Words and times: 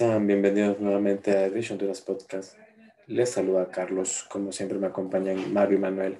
Sean 0.00 0.26
bienvenidos 0.26 0.80
nuevamente 0.80 1.32
a 1.32 1.44
Edition 1.44 1.78
los 1.82 2.00
Podcast. 2.00 2.56
Les 3.06 3.28
saluda 3.28 3.70
Carlos, 3.70 4.24
como 4.30 4.50
siempre 4.50 4.78
me 4.78 4.86
acompañan 4.86 5.52
Mario 5.52 5.76
y 5.76 5.80
Manuel. 5.82 6.18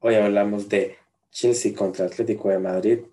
Hoy 0.00 0.16
hablamos 0.16 0.68
de 0.68 0.96
Chelsea 1.30 1.72
contra 1.76 2.06
Atlético 2.06 2.48
de 2.48 2.58
Madrid. 2.58 3.04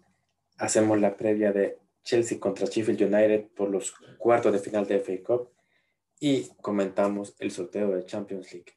Hacemos 0.57 0.99
la 0.99 1.15
previa 1.15 1.51
de 1.51 1.77
Chelsea 2.03 2.39
contra 2.39 2.65
Sheffield 2.65 3.13
United 3.13 3.49
por 3.55 3.69
los 3.69 3.93
cuartos 4.17 4.51
de 4.53 4.57
final 4.57 4.87
de 4.87 5.01
FA 5.01 5.23
Cup 5.23 5.49
y 6.19 6.49
comentamos 6.63 7.35
el 7.37 7.51
sorteo 7.51 7.91
de 7.91 8.03
Champions 8.03 8.51
League. 8.51 8.73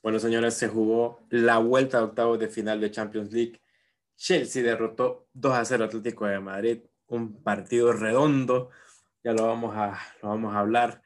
Bueno, 0.00 0.20
señores, 0.20 0.54
se 0.54 0.68
jugó 0.68 1.18
la 1.28 1.58
vuelta 1.58 1.98
a 1.98 2.04
octavos 2.04 2.38
de 2.38 2.46
final 2.46 2.80
de 2.80 2.92
Champions 2.92 3.32
League. 3.32 3.60
Chelsea 4.20 4.62
derrotó 4.62 5.28
2 5.32 5.54
a 5.54 5.64
0 5.64 5.84
Atlético 5.86 6.26
de 6.26 6.38
Madrid, 6.40 6.82
un 7.06 7.42
partido 7.42 7.90
redondo, 7.94 8.68
ya 9.24 9.32
lo 9.32 9.46
vamos 9.46 9.74
a, 9.74 9.98
lo 10.22 10.28
vamos 10.28 10.54
a 10.54 10.58
hablar. 10.58 11.02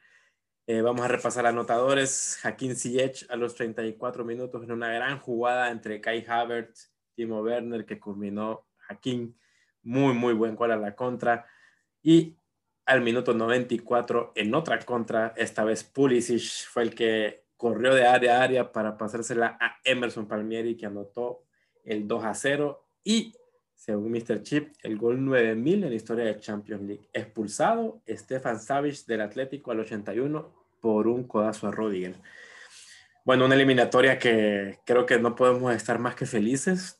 Eh, 0.67 0.81
vamos 0.81 1.05
a 1.05 1.07
repasar 1.07 1.45
anotadores. 1.45 2.37
Hakim 2.43 2.75
Ziyech 2.75 3.25
a 3.29 3.37
los 3.37 3.55
34 3.55 4.25
minutos 4.25 4.63
en 4.63 4.71
una 4.73 4.89
gran 4.89 5.19
jugada 5.19 5.71
entre 5.71 6.01
Kai 6.01 6.25
Havertz, 6.27 6.91
Timo 7.15 7.41
Werner, 7.41 7.85
que 7.85 8.01
culminó 8.01 8.67
Hakim. 8.89 9.33
Muy, 9.81 10.13
muy 10.13 10.33
buen 10.33 10.57
gol 10.57 10.73
a 10.73 10.77
la 10.77 10.93
contra. 10.93 11.45
Y 12.01 12.37
al 12.85 12.99
minuto 13.01 13.33
94 13.33 14.33
en 14.35 14.53
otra 14.53 14.79
contra, 14.79 15.33
esta 15.37 15.63
vez 15.63 15.85
Pulisic 15.85 16.67
fue 16.67 16.83
el 16.83 16.93
que 16.93 17.45
corrió 17.55 17.95
de 17.95 18.07
área 18.07 18.41
a 18.41 18.43
área 18.43 18.71
para 18.73 18.97
pasársela 18.97 19.57
a 19.61 19.77
Emerson 19.85 20.27
Palmieri, 20.27 20.75
que 20.75 20.85
anotó 20.85 21.45
el 21.85 22.09
2 22.09 22.25
a 22.25 22.33
0. 22.33 22.85
Y 23.05 23.33
según 23.75 24.11
Mr. 24.11 24.41
Chip, 24.41 24.73
el 24.81 24.97
gol 24.97 25.23
9000 25.23 25.83
en 25.83 25.89
la 25.89 25.95
historia 25.95 26.25
de 26.25 26.39
Champions 26.39 26.81
League. 26.81 27.07
Expulsado 27.13 28.01
Stefan 28.09 28.59
Savic 28.59 29.05
del 29.05 29.21
Atlético 29.21 29.71
al 29.71 29.81
81 29.81 30.51
por 30.81 31.07
un 31.07 31.25
codazo 31.25 31.67
a 31.67 31.71
Rodiger. 31.71 32.15
Bueno, 33.23 33.45
una 33.45 33.53
eliminatoria 33.53 34.17
que 34.17 34.79
creo 34.87 35.05
que 35.05 35.19
no 35.19 35.35
podemos 35.35 35.73
estar 35.75 35.99
más 35.99 36.15
que 36.15 36.25
felices. 36.25 36.99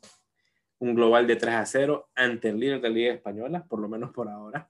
Un 0.77 0.93
global 0.93 1.25
de 1.25 1.37
3 1.37 1.55
a 1.55 1.65
0 1.65 2.09
ante 2.13 2.49
el 2.49 2.59
líder 2.59 2.81
de 2.81 2.89
la 2.89 2.95
Liga 2.95 3.13
Española, 3.13 3.65
por 3.67 3.79
lo 3.79 3.89
menos 3.89 4.11
por 4.11 4.29
ahora. 4.29 4.69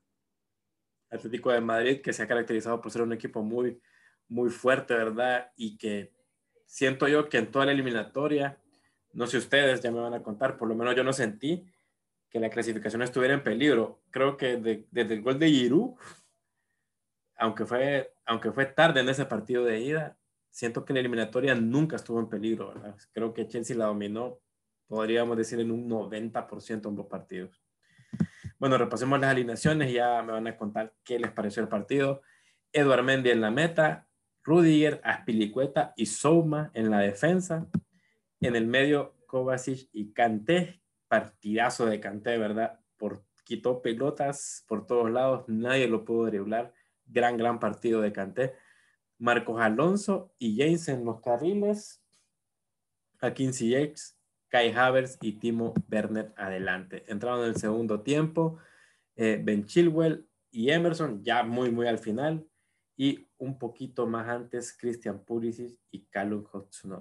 Atlético 1.09 1.51
de 1.51 1.59
Madrid, 1.59 2.01
que 2.01 2.13
se 2.13 2.23
ha 2.23 2.27
caracterizado 2.27 2.79
por 2.79 2.93
ser 2.93 3.01
un 3.01 3.11
equipo 3.11 3.43
muy, 3.43 3.81
muy 4.29 4.49
fuerte, 4.49 4.93
¿verdad? 4.93 5.51
Y 5.57 5.77
que 5.77 6.13
siento 6.65 7.09
yo 7.09 7.27
que 7.27 7.39
en 7.39 7.51
toda 7.51 7.65
la 7.65 7.73
eliminatoria, 7.73 8.57
no 9.15 9.27
sé 9.27 9.37
ustedes, 9.37 9.81
ya 9.81 9.91
me 9.91 9.99
van 9.99 10.13
a 10.13 10.21
contar, 10.21 10.57
por 10.57 10.67
lo 10.67 10.75
menos 10.75 10.95
yo 10.95 11.03
no 11.03 11.13
sentí 11.13 11.65
que 12.29 12.39
la 12.39 12.49
clasificación 12.49 13.01
estuviera 13.01 13.33
en 13.33 13.43
peligro. 13.43 14.01
Creo 14.11 14.35
que 14.35 14.57
desde 14.57 15.13
el 15.13 15.21
gol 15.21 15.39
de 15.39 15.49
Giroud, 15.49 15.95
aunque 17.37 17.65
fue, 17.65 18.13
aunque 18.25 18.51
fue 18.51 18.65
tarde 18.65 18.99
en 18.99 19.09
ese 19.09 19.25
partido 19.25 19.63
de 19.63 19.79
ida, 19.79 20.17
siento 20.49 20.83
que 20.83 20.93
la 20.93 20.99
eliminatoria 20.99 21.55
nunca 21.55 21.95
estuvo 21.95 22.19
en 22.19 22.27
peligro. 22.27 22.73
Creo 23.13 23.33
que 23.33 23.47
Chelsea 23.47 23.75
la 23.75 23.85
dominó, 23.85 24.39
podríamos 24.87 25.37
decir, 25.37 25.59
en 25.61 25.71
un 25.71 25.89
90% 25.89 26.89
en 26.89 26.95
los 26.95 27.05
partidos. 27.07 27.63
Bueno, 28.59 28.77
repasemos 28.77 29.19
las 29.19 29.31
alineaciones, 29.31 29.91
ya 29.93 30.21
me 30.23 30.33
van 30.33 30.47
a 30.47 30.57
contar 30.57 30.93
qué 31.03 31.19
les 31.19 31.31
pareció 31.31 31.61
el 31.61 31.69
partido. 31.69 32.21
Eduard 32.73 33.03
Mendy 33.03 33.29
en 33.29 33.41
la 33.41 33.51
meta, 33.51 34.07
Rudiger, 34.43 34.99
Aspilicueta 35.03 35.93
y 35.95 36.05
Souma 36.05 36.71
en 36.73 36.91
la 36.91 36.99
defensa. 36.99 37.67
En 38.41 38.55
el 38.55 38.67
medio, 38.67 39.15
Kovacic 39.27 39.89
y 39.91 40.13
Kanté, 40.13 40.81
partidazo 41.07 41.85
de 41.85 41.99
Canté, 41.99 42.37
¿verdad? 42.37 42.79
Por, 42.97 43.23
quitó 43.43 43.81
pelotas 43.81 44.65
por 44.67 44.85
todos 44.85 45.11
lados, 45.11 45.45
nadie 45.47 45.87
lo 45.87 46.05
pudo 46.05 46.25
driblar. 46.25 46.73
Gran, 47.05 47.37
gran 47.37 47.59
partido 47.59 48.01
de 48.01 48.11
Canté. 48.11 48.53
Marcos 49.17 49.61
Alonso 49.61 50.33
y 50.37 50.57
James 50.57 50.87
en 50.89 51.05
los 51.05 51.21
carriles. 51.21 52.01
A 53.21 53.33
Quincy 53.33 53.73
Jakes, 53.73 54.17
Kai 54.49 54.71
Havers 54.71 55.17
y 55.21 55.33
Timo 55.39 55.73
Werner 55.89 56.33
adelante. 56.35 57.05
Entraron 57.07 57.43
en 57.43 57.49
el 57.49 57.55
segundo 57.55 58.01
tiempo. 58.01 58.59
Eh, 59.15 59.39
ben 59.41 59.65
Chilwell 59.65 60.27
y 60.51 60.69
Emerson 60.69 61.23
ya 61.23 61.43
muy, 61.43 61.71
muy 61.71 61.87
al 61.87 61.99
final. 61.99 62.45
Y 62.97 63.27
un 63.37 63.57
poquito 63.57 64.05
más 64.07 64.27
antes, 64.27 64.75
Christian 64.77 65.23
Pulisic 65.23 65.79
y 65.91 66.05
Callum 66.05 66.45
hudson 66.51 66.93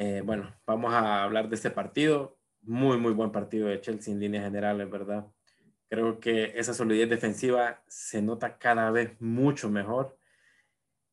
eh, 0.00 0.22
bueno, 0.24 0.54
vamos 0.64 0.94
a 0.94 1.24
hablar 1.24 1.48
de 1.48 1.56
este 1.56 1.72
partido 1.72 2.38
muy, 2.62 2.98
muy 2.98 3.12
buen 3.12 3.32
partido 3.32 3.66
de 3.66 3.80
Chelsea 3.80 4.14
en 4.14 4.20
líneas 4.20 4.44
generales, 4.44 4.88
¿verdad? 4.88 5.26
Creo 5.88 6.20
que 6.20 6.52
esa 6.54 6.72
solidez 6.72 7.10
defensiva 7.10 7.82
se 7.88 8.22
nota 8.22 8.58
cada 8.58 8.92
vez 8.92 9.20
mucho 9.20 9.68
mejor 9.68 10.16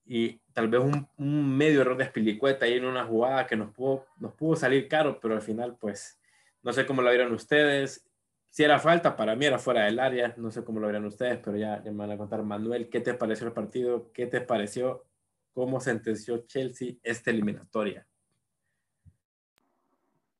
y 0.06 0.38
tal 0.53 0.68
vez 0.68 0.81
un, 1.18 1.57
medio 1.57 1.81
error 1.81 1.97
de 1.97 2.03
Espilicueta 2.03 2.66
ahí 2.66 2.74
en 2.74 2.85
una 2.85 3.06
jugada 3.06 3.47
que 3.47 3.56
nos 3.56 3.74
pudo, 3.74 4.06
nos 4.19 4.35
pudo 4.35 4.56
salir 4.56 4.88
caro, 4.88 5.19
pero 5.19 5.34
al 5.34 5.41
final, 5.41 5.78
pues, 5.79 6.19
no 6.62 6.72
sé 6.72 6.85
cómo 6.85 7.01
lo 7.01 7.09
vieron 7.09 7.34
ustedes. 7.34 8.07
Si 8.51 8.63
era 8.63 8.78
falta, 8.78 9.16
para 9.16 9.35
mí 9.35 9.47
era 9.47 9.57
fuera 9.57 9.85
del 9.85 10.00
área, 10.00 10.35
no 10.38 10.51
sé 10.51 10.63
cómo 10.63 10.79
lo 10.79 10.88
vieron 10.88 11.06
ustedes, 11.06 11.40
pero 11.44 11.57
ya, 11.57 11.84
ya 11.84 11.90
me 11.90 11.97
van 11.97 12.12
a 12.12 12.18
contar. 12.18 12.44
Manuel, 12.44 12.90
¿qué 12.90 13.01
te 13.01 13.16
pareció 13.16 13.47
el 13.47 13.53
partido? 13.53 14.12
¿Qué 14.13 14.28
te 14.28 14.41
pareció? 14.41 15.06
¿Cómo 15.53 15.79
sentenció 15.79 16.45
Chelsea 16.45 16.94
esta 17.01 17.31
eliminatoria? 17.31 18.06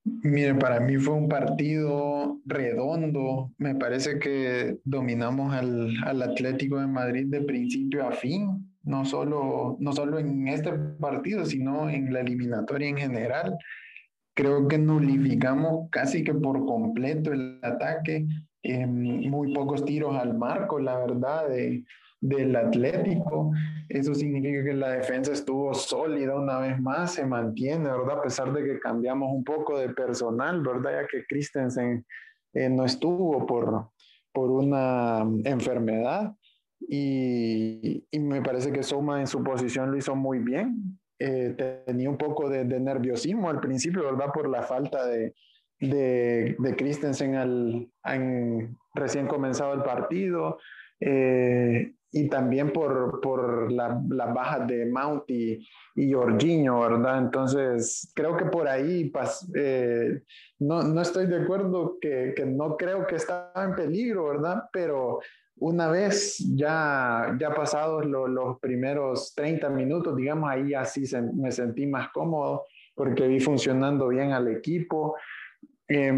Mire, 0.06 0.54
para 0.54 0.80
mí 0.80 0.98
fue 0.98 1.16
un 1.16 1.28
partido 1.28 2.40
redondo. 2.46 3.52
Me 3.58 3.74
parece 3.74 4.20
que 4.20 4.78
dominamos 4.84 5.52
al, 5.52 5.96
al, 6.04 6.22
Atlético 6.22 6.80
de 6.80 6.86
Madrid 6.86 7.26
de 7.28 7.42
principio 7.42 8.08
a 8.08 8.12
fin, 8.12 8.72
no 8.84 9.04
solo, 9.04 9.78
no 9.80 9.94
solo 9.94 10.20
en 10.20 10.48
este 10.48 10.72
partido, 10.72 11.44
sino 11.46 11.90
en 11.90 12.14
la 12.14 12.20
eliminatoria 12.20 12.88
en 12.88 12.98
general. 12.98 13.58
Creo 14.36 14.68
que 14.68 14.78
nulificamos 14.78 15.90
casi 15.90 16.24
que 16.24 16.36
por 16.36 16.64
completo 16.68 17.34
el 17.34 17.60
ataque, 17.64 18.28
em, 18.62 19.28
muy 19.28 19.54
pocos 19.56 19.86
tiros 19.86 20.16
al 20.16 20.38
marco, 20.38 20.78
la 20.80 21.00
verdad, 21.00 21.48
del 22.28 22.56
Atlético. 22.56 23.52
Eso 23.90 24.16
significa 24.16 24.64
que 24.64 24.74
la 24.74 24.90
defensa 24.90 25.32
estuvo 25.32 25.74
sólida 25.74 26.36
una 26.36 26.60
vez 26.60 26.80
más, 26.80 27.14
se 27.14 27.26
mantiene, 27.26 27.90
¿verdad? 27.90 28.20
A 28.20 28.22
pesar 28.24 28.52
de 28.52 28.64
que 28.64 28.80
cambiamos 28.80 29.32
un 29.32 29.44
poco 29.44 29.78
de 29.78 29.90
personal, 29.90 30.62
¿verdad? 30.62 31.02
Ya 31.02 31.08
que 31.08 31.26
Christensen 31.26 32.06
eh, 32.54 32.70
no 32.70 32.86
estuvo 32.86 33.46
por, 33.46 33.90
por 34.34 34.50
una 34.50 35.24
enfermedad. 35.44 36.34
Y, 36.88 38.04
me 38.20 38.42
parece 38.42 38.72
que 38.72 38.84
Soma 38.84 39.20
en 39.20 39.28
su 39.28 39.44
posición 39.44 39.92
lo 39.92 39.98
hizo 39.98 40.16
muy 40.16 40.40
bien. 40.40 41.00
Eh, 41.20 41.84
tenía 41.86 42.10
un 42.10 42.18
poco 42.18 42.50
de, 42.50 42.66
nerviosismo 42.66 43.50
al 43.50 43.60
principio, 43.60 44.04
¿verdad? 44.04 44.32
Por 44.34 44.50
la 44.50 44.64
falta 44.64 45.06
de, 45.06 45.34
de, 45.80 46.76
Christensen 46.78 47.36
al, 47.36 47.88
recién 48.94 49.28
comenzado 49.28 49.74
el 49.74 49.84
partido. 49.84 50.58
Eh, 51.00 51.94
y 52.12 52.30
también 52.30 52.72
por, 52.72 53.20
por 53.20 53.70
las 53.70 54.02
la 54.08 54.28
bajas 54.28 54.68
de 54.68 54.86
Mount 54.86 55.30
y, 55.30 55.68
y 55.96 56.14
Jorginho, 56.14 56.80
¿verdad? 56.80 57.18
Entonces, 57.18 58.10
creo 58.16 58.38
que 58.38 58.46
por 58.46 58.70
ahí 58.70 59.12
eh, 59.54 60.22
no, 60.60 60.82
no, 60.84 61.02
estoy 61.02 61.28
de 61.28 61.44
acuerdo 61.44 61.98
que, 62.00 62.34
que, 62.34 62.46
no 62.46 62.78
creo 62.78 63.06
que 63.06 63.16
estaba 63.16 63.66
en 63.66 63.76
peligro, 63.76 64.30
¿verdad? 64.30 64.64
Pero 64.72 65.20
una 65.58 65.90
vez 65.90 66.38
ya, 66.56 67.36
ya 67.38 67.54
pasados 67.54 68.06
los 68.06 68.60
primeros 68.60 69.34
30 69.36 69.70
minutos, 69.70 70.16
digamos, 70.16 70.50
ahí 70.50 70.74
así 70.74 71.04
me 71.34 71.52
sentí 71.52 71.86
más 71.86 72.12
cómodo 72.14 72.64
porque 72.94 73.28
vi 73.28 73.42
funcionando 73.42 74.08
bien 74.08 74.32
al 74.32 74.48
equipo. 74.48 75.18
Eh, 75.90 76.14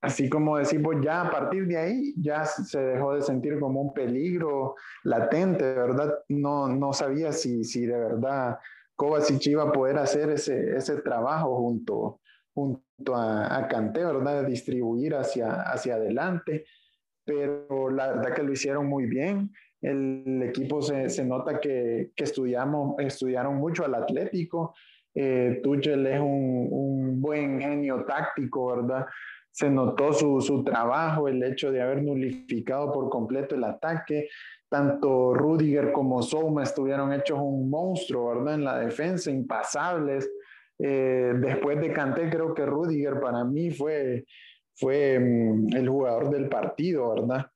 así 0.00 0.28
como 0.28 0.58
decimos, 0.58 0.96
ya 1.02 1.22
a 1.22 1.30
partir 1.30 1.66
de 1.66 1.76
ahí 1.76 2.14
ya 2.16 2.44
se 2.44 2.80
dejó 2.80 3.14
de 3.14 3.22
sentir 3.22 3.58
como 3.58 3.80
un 3.80 3.92
peligro 3.92 4.74
latente, 5.04 5.64
¿verdad? 5.64 6.14
No, 6.28 6.68
no 6.68 6.92
sabía 6.92 7.32
si, 7.32 7.64
si 7.64 7.86
de 7.86 7.98
verdad 7.98 8.58
Kovacic 8.96 9.46
iba 9.46 9.64
a 9.64 9.72
poder 9.72 9.98
hacer 9.98 10.30
ese, 10.30 10.76
ese 10.76 10.96
trabajo 11.02 11.56
junto, 11.56 12.20
junto 12.54 13.14
a, 13.14 13.56
a 13.56 13.68
Kanté, 13.68 14.04
¿verdad? 14.04 14.42
De 14.42 14.48
distribuir 14.48 15.14
hacia, 15.14 15.62
hacia 15.62 15.96
adelante, 15.96 16.64
pero 17.24 17.90
la 17.90 18.08
verdad 18.08 18.34
que 18.34 18.42
lo 18.42 18.52
hicieron 18.52 18.86
muy 18.86 19.06
bien. 19.06 19.52
El 19.82 20.42
equipo 20.42 20.80
se, 20.80 21.10
se 21.10 21.24
nota 21.24 21.60
que, 21.60 22.12
que 22.16 22.24
estudiamos, 22.24 22.94
estudiaron 22.98 23.56
mucho 23.56 23.84
al 23.84 23.94
Atlético. 23.94 24.74
Eh, 25.14 25.60
Tuchel 25.62 26.06
es 26.06 26.20
un, 26.20 26.68
un 26.70 27.20
buen 27.20 27.60
genio 27.60 28.04
táctico, 28.04 28.74
¿verdad? 28.74 29.06
Se 29.56 29.70
notó 29.70 30.12
su, 30.12 30.42
su, 30.42 30.62
trabajo, 30.62 31.28
el 31.28 31.42
hecho 31.42 31.72
de 31.72 31.80
haber 31.80 32.02
nulificado 32.02 32.92
por 32.92 33.08
completo 33.08 33.54
el 33.54 33.64
ataque. 33.64 34.28
Tanto 34.68 35.32
Rudiger 35.32 35.92
como 35.92 36.20
Souma 36.20 36.62
estuvieron 36.62 37.10
hechos 37.10 37.38
un 37.40 37.70
monstruo, 37.70 38.34
¿verdad? 38.34 38.56
En 38.56 38.64
la 38.64 38.78
defensa, 38.78 39.30
impasables. 39.30 40.30
Eh, 40.78 41.32
después 41.40 41.80
de 41.80 41.90
Canté, 41.90 42.28
creo 42.28 42.52
que 42.52 42.66
Rudiger 42.66 43.18
para 43.18 43.44
mí 43.44 43.70
fue, 43.70 44.26
fue 44.74 45.18
mm, 45.18 45.74
el 45.74 45.88
jugador 45.88 46.28
del 46.28 46.50
partido, 46.50 47.14
¿verdad? 47.14 47.46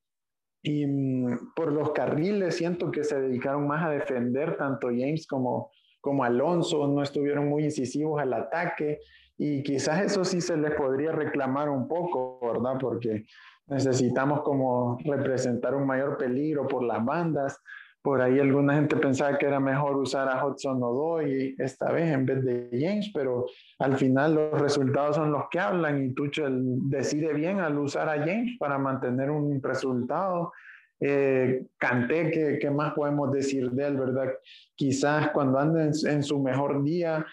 Y 0.62 0.86
mm, 0.86 1.52
por 1.54 1.70
los 1.70 1.92
carriles 1.92 2.56
siento 2.56 2.90
que 2.90 3.04
se 3.04 3.20
dedicaron 3.20 3.66
más 3.66 3.84
a 3.84 3.90
defender, 3.90 4.56
tanto 4.56 4.86
James 4.86 5.26
como, 5.26 5.70
como 6.00 6.24
Alonso, 6.24 6.88
no 6.88 7.02
estuvieron 7.02 7.46
muy 7.46 7.64
incisivos 7.64 8.22
al 8.22 8.32
ataque 8.32 9.00
y 9.42 9.62
quizás 9.62 10.02
eso 10.02 10.22
sí 10.22 10.42
se 10.42 10.54
les 10.54 10.72
podría 10.74 11.12
reclamar 11.12 11.70
un 11.70 11.88
poco, 11.88 12.38
¿verdad? 12.42 12.76
Porque 12.78 13.24
necesitamos 13.68 14.42
como 14.42 14.98
representar 15.02 15.74
un 15.74 15.86
mayor 15.86 16.18
peligro 16.18 16.68
por 16.68 16.84
las 16.84 17.02
bandas. 17.02 17.58
Por 18.02 18.20
ahí 18.20 18.38
alguna 18.38 18.74
gente 18.74 18.96
pensaba 18.96 19.38
que 19.38 19.46
era 19.46 19.58
mejor 19.58 19.96
usar 19.96 20.28
a 20.28 20.44
Hudson 20.44 20.82
Odoi 20.82 21.54
esta 21.56 21.90
vez 21.90 22.12
en 22.12 22.26
vez 22.26 22.44
de 22.44 22.68
James, 22.70 23.10
pero 23.14 23.46
al 23.78 23.96
final 23.96 24.34
los 24.34 24.60
resultados 24.60 25.16
son 25.16 25.32
los 25.32 25.44
que 25.50 25.58
hablan 25.58 26.04
y 26.04 26.12
Tuchel 26.12 26.60
decide 26.90 27.32
bien 27.32 27.60
al 27.60 27.78
usar 27.78 28.10
a 28.10 28.18
James 28.18 28.58
para 28.58 28.76
mantener 28.76 29.30
un 29.30 29.62
resultado. 29.62 30.52
Eh, 31.00 31.64
Canté, 31.78 32.58
¿qué, 32.60 32.70
más 32.70 32.92
podemos 32.92 33.32
decir 33.32 33.70
de 33.70 33.86
él, 33.86 33.96
verdad? 33.96 34.34
Quizás 34.76 35.30
cuando 35.30 35.58
anda 35.58 35.82
en, 35.82 35.92
en, 36.06 36.22
su 36.22 36.38
mejor 36.42 36.84
día, 36.84 37.24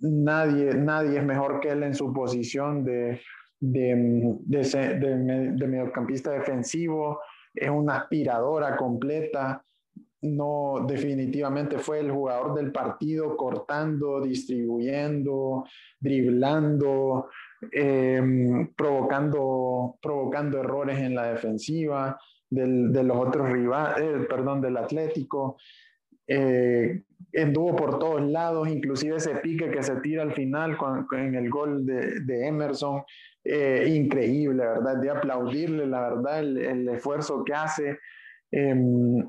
nadie, 0.00 0.74
nadie 0.74 1.18
es 1.18 1.24
mejor 1.24 1.60
que 1.60 1.70
él 1.70 1.82
en 1.82 1.94
su 1.94 2.12
posición 2.12 2.84
de, 2.84 3.20
de, 3.60 4.36
de, 4.46 5.66
mediocampista 5.66 6.32
defensivo, 6.32 7.20
es 7.54 7.68
una 7.68 7.98
aspiradora 7.98 8.76
completa, 8.76 9.64
no 10.22 10.84
definitivamente 10.86 11.78
fue 11.78 12.00
el 12.00 12.10
jugador 12.10 12.54
del 12.54 12.72
partido 12.72 13.36
cortando, 13.36 14.20
distribuyendo, 14.20 15.64
driblando, 15.98 17.28
em, 17.72 18.72
provocando, 18.74 19.96
provocando 20.00 20.60
errores 20.60 20.98
en 20.98 21.14
la 21.14 21.32
defensiva 21.32 22.18
del, 22.50 22.92
de 22.92 23.02
los 23.02 23.16
otros 23.16 23.50
rivales, 23.50 23.98
eh, 23.98 24.26
perdón, 24.28 24.60
del 24.60 24.76
Atlético. 24.76 25.56
Eh, 26.32 27.02
anduvo 27.36 27.74
por 27.74 27.98
todos 27.98 28.22
lados, 28.22 28.68
inclusive 28.68 29.16
ese 29.16 29.34
pique 29.36 29.68
que 29.68 29.82
se 29.82 29.96
tira 29.96 30.22
al 30.22 30.32
final 30.32 30.76
con, 30.76 31.06
en 31.12 31.34
el 31.34 31.50
gol 31.50 31.84
de, 31.84 32.46
Emerson, 32.46 33.02
eh, 33.42 33.92
increíble, 33.92 34.64
¿verdad? 34.64 34.96
De 35.00 35.10
aplaudirle, 35.10 35.86
la 35.86 36.10
verdad, 36.10 36.38
el, 36.38 36.58
el 36.58 36.88
esfuerzo 36.88 37.42
que 37.44 37.52
hace. 37.52 37.98
Em, 38.52 39.28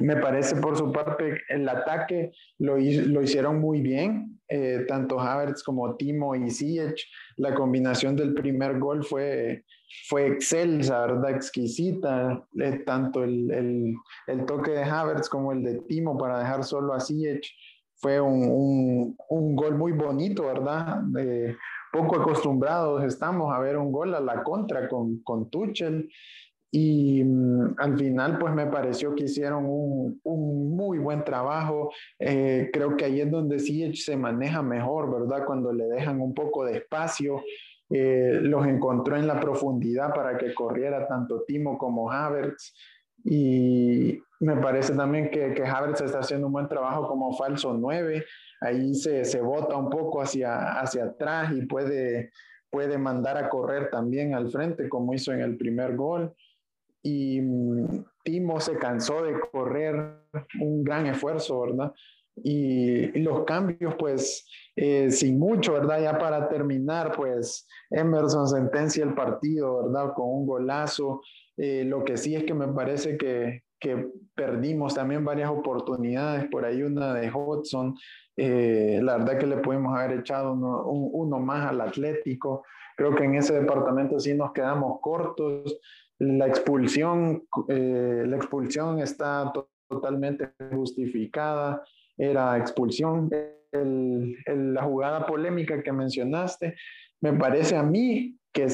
me 0.00 0.16
parece 0.16 0.56
por 0.56 0.76
su 0.76 0.90
parte 0.90 1.38
el 1.48 1.68
ataque 1.68 2.32
lo, 2.58 2.76
lo 2.76 3.22
hicieron 3.22 3.60
muy 3.60 3.82
bien, 3.82 4.40
eh, 4.48 4.84
tanto 4.88 5.20
Havertz 5.20 5.62
como 5.62 5.96
Timo 5.96 6.34
y 6.34 6.50
Ziyech. 6.50 7.06
La 7.36 7.54
combinación 7.54 8.16
del 8.16 8.34
primer 8.34 8.78
gol 8.78 9.04
fue, 9.04 9.64
fue 10.08 10.26
excelsa, 10.28 11.06
¿verdad? 11.06 11.30
Exquisita. 11.30 12.46
Eh, 12.60 12.82
tanto 12.86 13.22
el, 13.22 13.50
el, 13.50 13.94
el, 14.26 14.46
toque 14.46 14.70
de 14.70 14.82
Havertz 14.82 15.28
como 15.28 15.52
el 15.52 15.62
de 15.62 15.80
Timo 15.88 16.16
para 16.16 16.38
dejar 16.38 16.64
solo 16.64 16.94
a 16.94 17.00
Ziyech 17.00 17.46
fue 17.96 18.20
un, 18.20 18.48
un, 18.50 19.16
un 19.28 19.56
gol 19.56 19.76
muy 19.76 19.92
bonito, 19.92 20.46
¿verdad? 20.46 21.02
Poco 21.92 22.16
acostumbrados 22.20 23.04
estamos 23.04 23.54
a 23.54 23.60
ver 23.60 23.76
un 23.76 23.92
gol 23.92 24.14
a 24.14 24.20
la 24.20 24.42
contra 24.42 24.88
con, 24.88 25.22
con 25.22 25.50
Tuchel. 25.50 26.10
Y 26.72 27.22
mm, 27.22 27.74
al 27.78 27.96
final, 27.96 28.38
pues 28.38 28.52
me 28.52 28.66
pareció 28.66 29.14
que 29.14 29.24
hicieron 29.24 29.66
un, 29.66 30.20
un 30.24 30.76
muy 30.76 30.98
buen 30.98 31.22
trabajo. 31.22 31.92
Eh, 32.18 32.70
creo 32.72 32.96
que 32.96 33.04
ahí 33.04 33.20
es 33.20 33.30
donde 33.30 33.60
sí 33.60 33.94
se 33.94 34.16
maneja 34.16 34.62
mejor, 34.62 35.12
¿verdad? 35.12 35.44
Cuando 35.46 35.72
le 35.72 35.84
dejan 35.84 36.20
un 36.20 36.34
poco 36.34 36.64
de 36.64 36.78
espacio. 36.78 37.42
Eh, 37.90 38.38
los 38.40 38.66
encontró 38.66 39.16
en 39.16 39.26
la 39.26 39.38
profundidad 39.38 40.14
para 40.14 40.38
que 40.38 40.54
corriera 40.54 41.06
tanto 41.06 41.44
Timo 41.46 41.78
como 41.78 42.10
Havertz. 42.10 42.74
Y 43.24 44.18
me 44.40 44.56
parece 44.56 44.94
también 44.94 45.30
que, 45.30 45.54
que 45.54 45.64
Havertz 45.64 46.00
está 46.00 46.20
haciendo 46.20 46.48
un 46.48 46.54
buen 46.54 46.68
trabajo 46.68 47.06
como 47.06 47.36
falso 47.36 47.76
9 47.78 48.24
ahí 48.62 48.94
se, 48.94 49.24
se 49.24 49.40
bota 49.40 49.76
un 49.76 49.90
poco 49.90 50.22
hacia, 50.22 50.80
hacia 50.80 51.04
atrás 51.04 51.52
y 51.52 51.66
puede, 51.66 52.32
puede 52.70 52.96
mandar 52.96 53.36
a 53.36 53.48
correr 53.48 53.90
también 53.90 54.34
al 54.34 54.50
frente, 54.50 54.88
como 54.88 55.12
hizo 55.14 55.32
en 55.32 55.40
el 55.40 55.56
primer 55.56 55.96
gol. 55.96 56.34
Y 57.02 57.40
mm, 57.40 58.04
Timo 58.24 58.60
se 58.60 58.76
cansó 58.78 59.22
de 59.22 59.38
correr 59.50 60.24
un 60.60 60.84
gran 60.84 61.06
esfuerzo, 61.06 61.60
¿verdad? 61.60 61.92
Y, 62.36 63.18
los 63.20 63.44
cambios, 63.44 63.94
pues, 63.98 64.46
eh, 64.76 65.10
sin 65.10 65.38
mucho, 65.38 65.74
¿verdad? 65.74 66.02
Ya 66.02 66.18
para 66.18 66.48
terminar, 66.48 67.12
pues, 67.16 67.66
Emerson 67.90 68.48
sentencia 68.48 69.04
el 69.04 69.14
partido, 69.14 69.84
¿verdad? 69.84 70.12
Con 70.14 70.28
un 70.28 70.46
golazo. 70.46 71.20
Eh, 71.56 71.84
lo 71.84 72.04
que 72.04 72.16
sí 72.16 72.34
es 72.34 72.44
que 72.44 72.54
me 72.54 72.68
parece 72.68 73.16
que, 73.18 73.64
que 73.82 74.08
perdimos 74.34 74.94
también 74.94 75.24
varias 75.24 75.50
oportunidades, 75.50 76.48
por 76.50 76.64
ahí 76.64 76.82
una 76.82 77.12
de 77.14 77.30
Hudson, 77.30 77.96
eh, 78.36 79.00
la 79.02 79.18
verdad 79.18 79.38
que 79.38 79.46
le 79.46 79.56
pudimos 79.58 79.98
haber 79.98 80.20
echado 80.20 80.52
uno, 80.52 80.84
uno, 80.84 81.40
más 81.40 81.68
al 81.68 81.80
Atlético, 81.80 82.64
creo 82.96 83.14
que 83.14 83.24
en 83.24 83.34
ese 83.34 83.54
departamento 83.54 84.20
sí 84.20 84.34
nos 84.34 84.52
quedamos 84.52 85.00
cortos, 85.00 85.78
la 86.22 86.46
expulsión, 86.46 87.42
eh, 87.68 88.24
la 88.26 88.36
expulsión 88.36 89.00
está 89.00 89.52
totalmente 89.88 90.52
justificada, 90.72 91.82
era 92.16 92.56
expulsión, 92.58 93.28
el, 93.72 94.36
la 94.46 94.82
jugada 94.84 95.26
polémica 95.26 95.82
que 95.82 95.92
mencionaste, 95.92 96.76
me 97.20 97.32
parece 97.32 97.76
a 97.76 97.82
mí 97.82 98.38
que, 98.52 98.66
o 98.66 98.68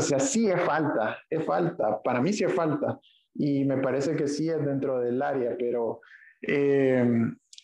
sea, 0.00 0.18
sí 0.18 0.50
es 0.50 0.60
falta, 0.60 1.18
es 1.30 1.44
falta, 1.44 2.02
para 2.02 2.20
mí 2.20 2.32
sí 2.32 2.44
es 2.44 2.52
falta, 2.52 3.00
y 3.34 3.64
me 3.64 3.78
parece 3.78 4.14
que 4.14 4.28
sí 4.28 4.48
es 4.48 4.62
dentro 4.64 5.00
del 5.00 5.22
área, 5.22 5.56
pero 5.58 6.00
eh, 6.42 7.06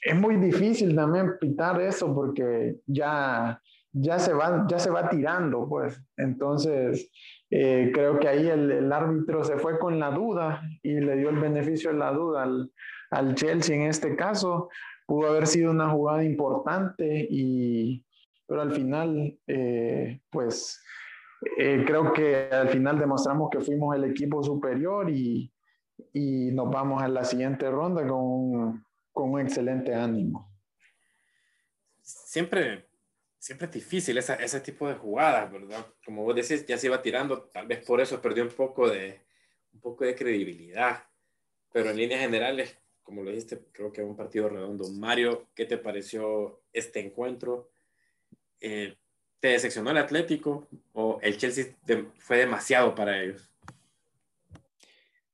es 0.01 0.17
muy 0.17 0.37
difícil 0.37 0.95
también 0.95 1.39
pitar 1.39 1.81
eso 1.83 2.15
porque 2.15 2.77
ya, 2.87 3.61
ya, 3.93 4.19
se, 4.19 4.33
va, 4.33 4.67
ya 4.71 4.79
se 4.79 4.91
va 4.91 5.09
tirando, 5.09 5.69
pues. 5.69 6.01
Entonces, 6.17 7.11
eh, 7.51 7.91
creo 7.95 8.19
que 8.19 8.29
ahí 8.29 8.49
el, 8.49 8.71
el, 8.71 8.93
árbitro 8.93 9.43
se 9.43 9.57
fue 9.57 9.79
con 9.79 9.99
la 9.99 10.11
duda 10.11 10.63
y 10.83 11.01
le 11.01 11.17
dio 11.17 11.31
el 11.31 11.39
beneficio 11.39 11.91
de 11.91 11.99
la 11.99 12.13
duda 12.13 12.43
al, 12.43 12.71
al 13.11 13.35
Chelsea 13.35 13.77
en 13.77 13.83
este 13.83 14.17
caso. 14.17 14.69
Pudo 15.07 15.29
haber 15.29 15.47
sido 15.47 15.71
una 15.71 15.89
jugada 15.89 16.23
importante, 16.23 17.27
y, 17.31 18.05
pero 18.47 18.61
al 18.61 18.73
final, 18.73 19.39
eh, 19.47 20.21
pues 20.31 20.83
creo 21.57 22.13
que 22.13 22.49
al 22.51 22.69
final 22.69 22.99
demostramos 22.99 23.49
que 23.49 23.61
fuimos 23.61 23.97
el 23.97 24.05
equipo 24.05 24.43
superior 24.43 25.09
y, 25.09 25.51
y 26.13 26.51
nos 26.53 26.71
vamos 26.71 27.03
a 27.03 27.09
la 27.09 27.25
siguiente 27.25 27.71
ronda 27.71 28.07
con 28.07 28.21
un, 28.21 28.85
con 29.13 29.33
un 29.33 29.41
excelente 29.41 29.95
ánimo. 29.95 30.51
Siempre, 32.03 32.88
siempre 33.39 33.67
es 33.67 33.73
difícil 33.73 34.19
esa, 34.19 34.35
ese 34.35 34.61
tipo 34.61 34.89
de 34.89 34.95
jugadas, 34.95 35.51
¿verdad? 35.51 35.87
Como 36.05 36.25
vos 36.25 36.35
decís, 36.35 36.67
ya 36.67 36.77
se 36.77 36.87
iba 36.87 37.01
tirando, 37.01 37.43
tal 37.45 37.67
vez 37.67 37.85
por 37.85 38.01
eso 38.01 38.21
perdió 38.21 38.43
un 38.43 38.51
poco 38.51 38.89
de, 38.89 39.21
un 39.73 39.81
poco 39.81 40.05
de 40.05 40.15
credibilidad, 40.15 41.05
pero 41.73 41.91
en 41.91 41.97
líneas 41.97 42.21
generales, 42.21 42.77
como 43.03 43.23
lo 43.23 43.31
dijiste, 43.31 43.61
creo 43.73 43.93
que 43.93 44.03
es 44.03 44.07
un 44.07 44.17
partido 44.17 44.49
redondo. 44.49 44.89
Mario, 44.91 45.49
¿qué 45.55 45.65
te 45.65 45.79
pareció 45.79 46.63
este 46.73 47.01
encuentro? 47.01 47.71
Eh, 48.61 48.97
¿Te 49.41 49.49
decepcionó 49.49 49.91
el 49.91 49.99
Atlético 49.99 50.67
o 50.93 51.21
el 51.23 51.37
Chelsea 51.39 51.77
fue 52.19 52.39
demasiado 52.39 52.95
para 52.95 53.23
ellos? 53.23 53.49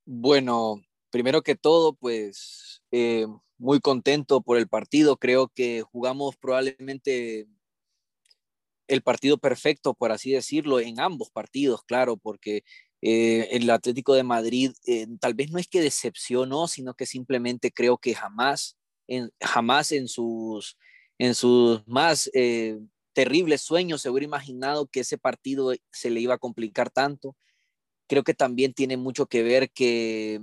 Bueno, 0.04 0.82
primero 1.10 1.42
que 1.42 1.54
todo, 1.54 1.94
pues 1.94 2.82
eh, 2.90 3.26
muy 3.56 3.80
contento 3.80 4.42
por 4.42 4.58
el 4.58 4.68
partido. 4.68 5.16
Creo 5.16 5.48
que 5.48 5.82
jugamos 5.82 6.36
probablemente 6.36 7.46
el 8.88 9.02
partido 9.02 9.38
perfecto, 9.38 9.94
por 9.94 10.12
así 10.12 10.32
decirlo, 10.32 10.80
en 10.80 11.00
ambos 11.00 11.30
partidos, 11.30 11.82
claro, 11.84 12.16
porque 12.16 12.64
eh, 13.02 13.48
el 13.52 13.68
Atlético 13.70 14.14
de 14.14 14.22
Madrid 14.22 14.72
eh, 14.86 15.06
tal 15.20 15.34
vez 15.34 15.50
no 15.50 15.58
es 15.58 15.68
que 15.68 15.80
decepcionó, 15.80 16.68
sino 16.68 16.94
que 16.94 17.06
simplemente 17.06 17.72
creo 17.72 17.98
que 17.98 18.14
jamás, 18.14 18.76
en, 19.06 19.30
jamás 19.40 19.92
en 19.92 20.08
sus, 20.08 20.76
en 21.18 21.34
sus 21.34 21.86
más 21.86 22.30
terribles 23.14 23.62
sueños 23.62 24.02
se 24.02 24.10
hubiera 24.10 24.26
imaginado 24.26 24.86
que 24.86 25.00
ese 25.00 25.16
partido 25.16 25.72
se 25.90 26.10
le 26.10 26.20
iba 26.20 26.34
a 26.34 26.38
complicar 26.38 26.90
tanto. 26.90 27.36
Creo 28.06 28.24
que 28.24 28.34
también 28.34 28.74
tiene 28.74 28.98
mucho 28.98 29.26
que 29.26 29.42
ver 29.42 29.70
que, 29.70 30.40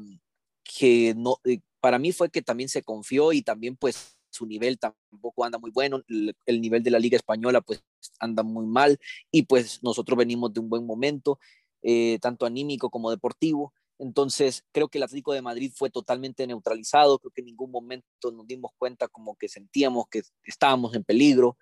que 0.64 1.14
no, 1.16 1.38
eh, 1.44 1.60
para 1.80 2.00
mí 2.00 2.12
fue 2.12 2.32
que 2.32 2.42
también 2.42 2.70
se 2.70 2.82
confió 2.82 3.34
y 3.34 3.44
también 3.44 3.76
pues 3.76 4.18
su 4.32 4.46
nivel 4.46 4.80
tampoco 4.80 5.44
anda 5.44 5.60
muy 5.60 5.72
bueno, 5.72 6.02
el, 6.08 6.62
nivel 6.62 6.82
de 6.82 6.92
la 6.92 7.00
Liga 7.00 7.18
Española 7.18 7.62
pues 7.62 7.84
anda 8.20 8.44
muy 8.44 8.66
mal 8.66 9.00
y 9.30 9.44
pues 9.44 9.84
nosotros 9.84 10.18
venimos 10.18 10.54
de 10.54 10.60
un 10.60 10.70
buen 10.70 10.86
momento, 10.86 11.40
eh, 11.84 12.18
tanto 12.22 12.46
anímico 12.46 12.90
como 12.90 13.12
deportivo. 13.12 13.74
Entonces, 14.00 14.66
creo 14.72 14.88
que 14.88 14.98
el 14.98 15.04
Atlético 15.04 15.34
de 15.34 15.44
Madrid 15.44 15.72
fue 15.76 15.92
totalmente 15.92 16.48
neutralizado, 16.48 17.20
creo 17.20 17.32
que 17.32 17.42
en 17.42 17.46
ningún 17.46 17.70
momento 17.70 18.32
nos 18.34 18.48
dimos 18.48 18.72
cuenta 18.80 19.08
como 19.08 19.36
que 19.36 19.48
sentíamos 19.48 20.06
que 20.10 20.24
estábamos 20.44 20.96
en 20.96 21.04
peligro. 21.04 21.58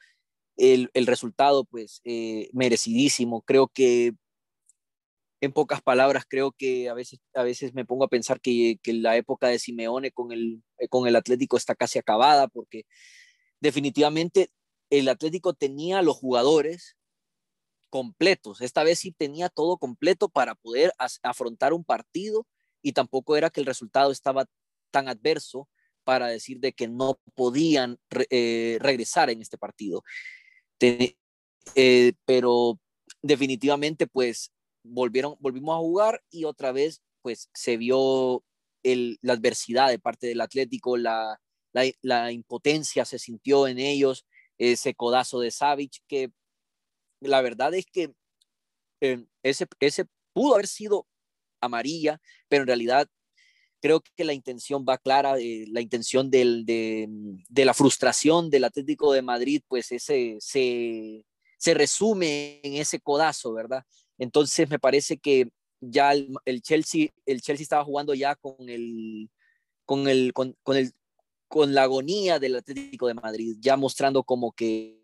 El, 0.56 0.90
el 0.94 1.08
resultado, 1.08 1.66
pues, 1.66 2.02
eh, 2.06 2.50
merecidísimo. 2.54 3.42
Creo 3.42 3.68
que 3.68 4.14
en 5.42 5.54
pocas 5.54 5.82
palabras, 5.82 6.26
creo 6.28 6.52
que 6.52 6.90
a 6.90 6.94
veces, 6.94 7.20
a 7.34 7.44
veces 7.44 7.74
me 7.74 7.86
pongo 7.86 8.04
a 8.06 8.10
pensar 8.10 8.42
que, 8.42 8.80
la 8.86 9.16
época 9.16 9.48
de 9.48 9.60
Simeone 9.60 10.12
con 10.12 10.32
el, 10.32 10.64
con 10.90 11.08
el 11.08 11.16
Atlético 11.16 11.58
está 11.58 11.76
casi 11.76 12.00
acabada, 12.00 12.48
porque 12.48 12.84
definitivamente 13.62 14.50
el 14.90 15.08
Atlético 15.08 15.54
tenía 15.54 16.02
los 16.02 16.18
jugadores 16.18 16.98
completos. 17.90 18.62
Esta 18.62 18.84
vez 18.84 19.00
sí 19.00 19.12
tenía 19.12 19.50
todo 19.50 19.78
completo 19.78 20.30
para 20.30 20.56
poder 20.56 20.94
afrontar 21.24 21.74
un 21.74 21.84
partido 21.84 22.46
y 22.82 22.94
tampoco 22.94 23.36
era 23.36 23.50
que 23.50 23.62
el 23.62 23.66
resultado 23.66 24.12
estaba 24.12 24.46
tan 24.92 25.08
adverso 25.08 25.70
para 26.04 26.28
decir 26.28 26.60
de 26.60 26.74
que 26.74 26.88
no 26.88 27.20
podían 27.36 27.98
eh, 28.30 28.78
regresar 28.82 29.30
en 29.30 29.42
este 29.42 29.58
partido. 29.58 30.04
Eh, 30.80 32.14
pero 32.26 32.80
definitivamente 33.22 34.08
pues 34.08 34.52
volvieron, 34.84 35.36
volvimos 35.40 35.76
a 35.76 35.80
jugar 35.80 36.24
y 36.30 36.46
otra 36.46 36.72
vez 36.72 37.02
pues 37.22 37.50
se 37.54 37.78
vio 37.78 38.44
la 38.84 39.34
adversidad 39.34 39.90
de 39.90 40.00
parte 40.00 40.28
del 40.28 40.42
Atlético, 40.42 40.98
la, 40.98 41.40
la, 41.74 42.32
impotencia 42.32 43.06
se 43.06 43.20
sintió 43.20 43.68
en 43.68 43.78
ellos, 43.78 44.26
ese 44.58 44.94
codazo 44.96 45.40
de 45.40 45.52
Savic, 45.52 45.98
que 46.08 46.32
la 47.20 47.42
verdad 47.42 47.74
es 47.74 47.86
que 47.86 48.14
eh, 49.02 49.26
ese, 49.44 49.68
ese 49.80 50.06
pudo 50.34 50.56
haber 50.56 50.68
sido 50.68 51.08
amarilla, 51.62 52.22
pero 52.48 52.64
en 52.64 52.68
realidad 52.68 53.08
creo 53.82 54.02
que 54.02 54.24
la 54.24 54.34
intención 54.34 54.86
va 54.88 54.98
clara, 54.98 55.38
eh, 55.40 55.66
la 55.70 55.82
intención 55.82 56.30
del, 56.30 56.66
de, 56.66 57.08
de, 57.50 57.66
la 57.66 57.74
frustración 57.74 58.50
del 58.50 58.66
Atlético 58.66 59.14
de 59.14 59.22
Madrid, 59.22 59.62
pues 59.68 59.92
ese 59.92 60.38
se, 60.40 61.24
se 61.58 61.74
resume 61.74 62.60
en 62.64 62.76
ese 62.76 63.00
codazo, 63.00 63.54
¿verdad? 63.54 63.86
Entonces 64.20 64.70
me 64.70 64.80
parece 64.80 65.18
que 65.18 65.50
ya 65.82 66.12
el, 66.14 66.62
Chelsea, 66.62 67.10
el 67.26 67.42
Chelsea 67.42 67.64
estaba 67.64 67.86
jugando 67.86 68.14
ya 68.14 68.36
con 68.36 68.70
el, 68.70 69.30
con 69.86 70.08
el, 70.08 70.34
con, 70.34 70.56
el, 70.68 70.94
con 71.48 71.74
la 71.74 71.84
agonía 71.84 72.38
del 72.38 72.58
Atlético 72.58 73.08
de 73.08 73.14
Madrid, 73.14 73.56
ya 73.60 73.78
mostrando 73.78 74.24
como 74.24 74.52
que 74.52 75.00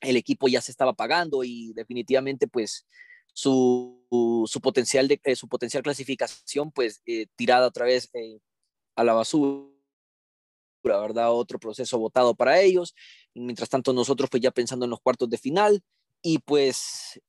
el 0.00 0.16
equipo 0.16 0.48
ya 0.48 0.60
se 0.60 0.70
estaba 0.70 0.92
pagando 0.92 1.42
y 1.44 1.72
definitivamente 1.72 2.46
pues 2.46 2.86
su, 3.32 4.44
su 4.46 4.60
potencial 4.60 5.08
de 5.08 5.20
eh, 5.24 5.36
su 5.36 5.48
potencial 5.48 5.82
clasificación 5.82 6.70
pues 6.72 7.02
eh, 7.06 7.26
tirada 7.36 7.66
otra 7.66 7.84
vez 7.84 8.10
eh, 8.14 8.38
a 8.96 9.04
la 9.04 9.12
basura 9.12 9.68
verdad 10.82 11.32
otro 11.32 11.58
proceso 11.58 11.98
votado 11.98 12.34
para 12.34 12.60
ellos. 12.60 12.94
Mientras 13.34 13.68
tanto 13.68 13.92
nosotros 13.92 14.30
pues 14.30 14.42
ya 14.42 14.50
pensando 14.50 14.86
en 14.86 14.90
los 14.90 15.00
cuartos 15.00 15.28
de 15.28 15.36
final 15.36 15.82
y 16.22 16.38
pues 16.38 17.20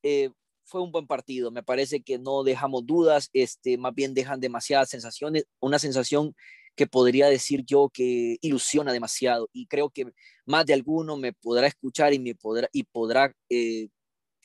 fue 0.70 0.82
un 0.82 0.92
buen 0.92 1.08
partido 1.08 1.52
me 1.52 1.64
parece 1.64 2.02
que 2.02 2.20
no 2.20 2.44
dejamos 2.44 2.86
dudas 2.86 3.30
este 3.34 3.78
más 3.78 3.94
bien 3.94 4.14
dejan 4.14 4.40
demasiadas 4.40 4.90
sensaciones 4.90 5.46
una 5.60 5.80
sensación 5.80 6.36
que 6.76 6.88
podría 6.88 7.28
decir 7.28 7.66
yo 7.66 7.90
que 7.94 8.38
ilusiona 8.42 8.94
demasiado 8.94 9.50
y 9.52 9.68
creo 9.68 9.90
que 9.90 10.14
más 10.46 10.66
de 10.66 10.74
alguno 10.74 11.18
me 11.18 11.34
podrá 11.34 11.68
escuchar 11.68 12.14
y 12.14 12.20
me 12.20 12.36
podrá 12.36 12.70
y 12.72 12.84
podrá 12.84 13.34
eh, 13.50 13.90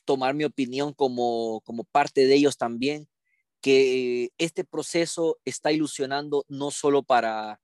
tomar 0.03 0.33
mi 0.33 0.43
opinión 0.43 0.93
como, 0.93 1.61
como 1.61 1.83
parte 1.85 2.25
de 2.25 2.35
ellos 2.35 2.57
también 2.57 3.07
que 3.61 4.31
este 4.37 4.63
proceso 4.63 5.37
está 5.45 5.71
ilusionando 5.71 6.45
no 6.49 6.71
solo 6.71 7.03
para 7.03 7.61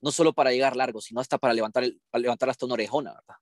no 0.00 0.12
solo 0.12 0.32
para 0.32 0.52
llegar 0.52 0.76
largo, 0.76 1.00
sino 1.00 1.20
hasta 1.20 1.38
para 1.38 1.54
levantar, 1.54 1.84
el, 1.84 2.00
para 2.10 2.22
levantar 2.22 2.50
hasta 2.50 2.66
una 2.66 2.74
orejona, 2.74 3.12
¿verdad? 3.12 3.36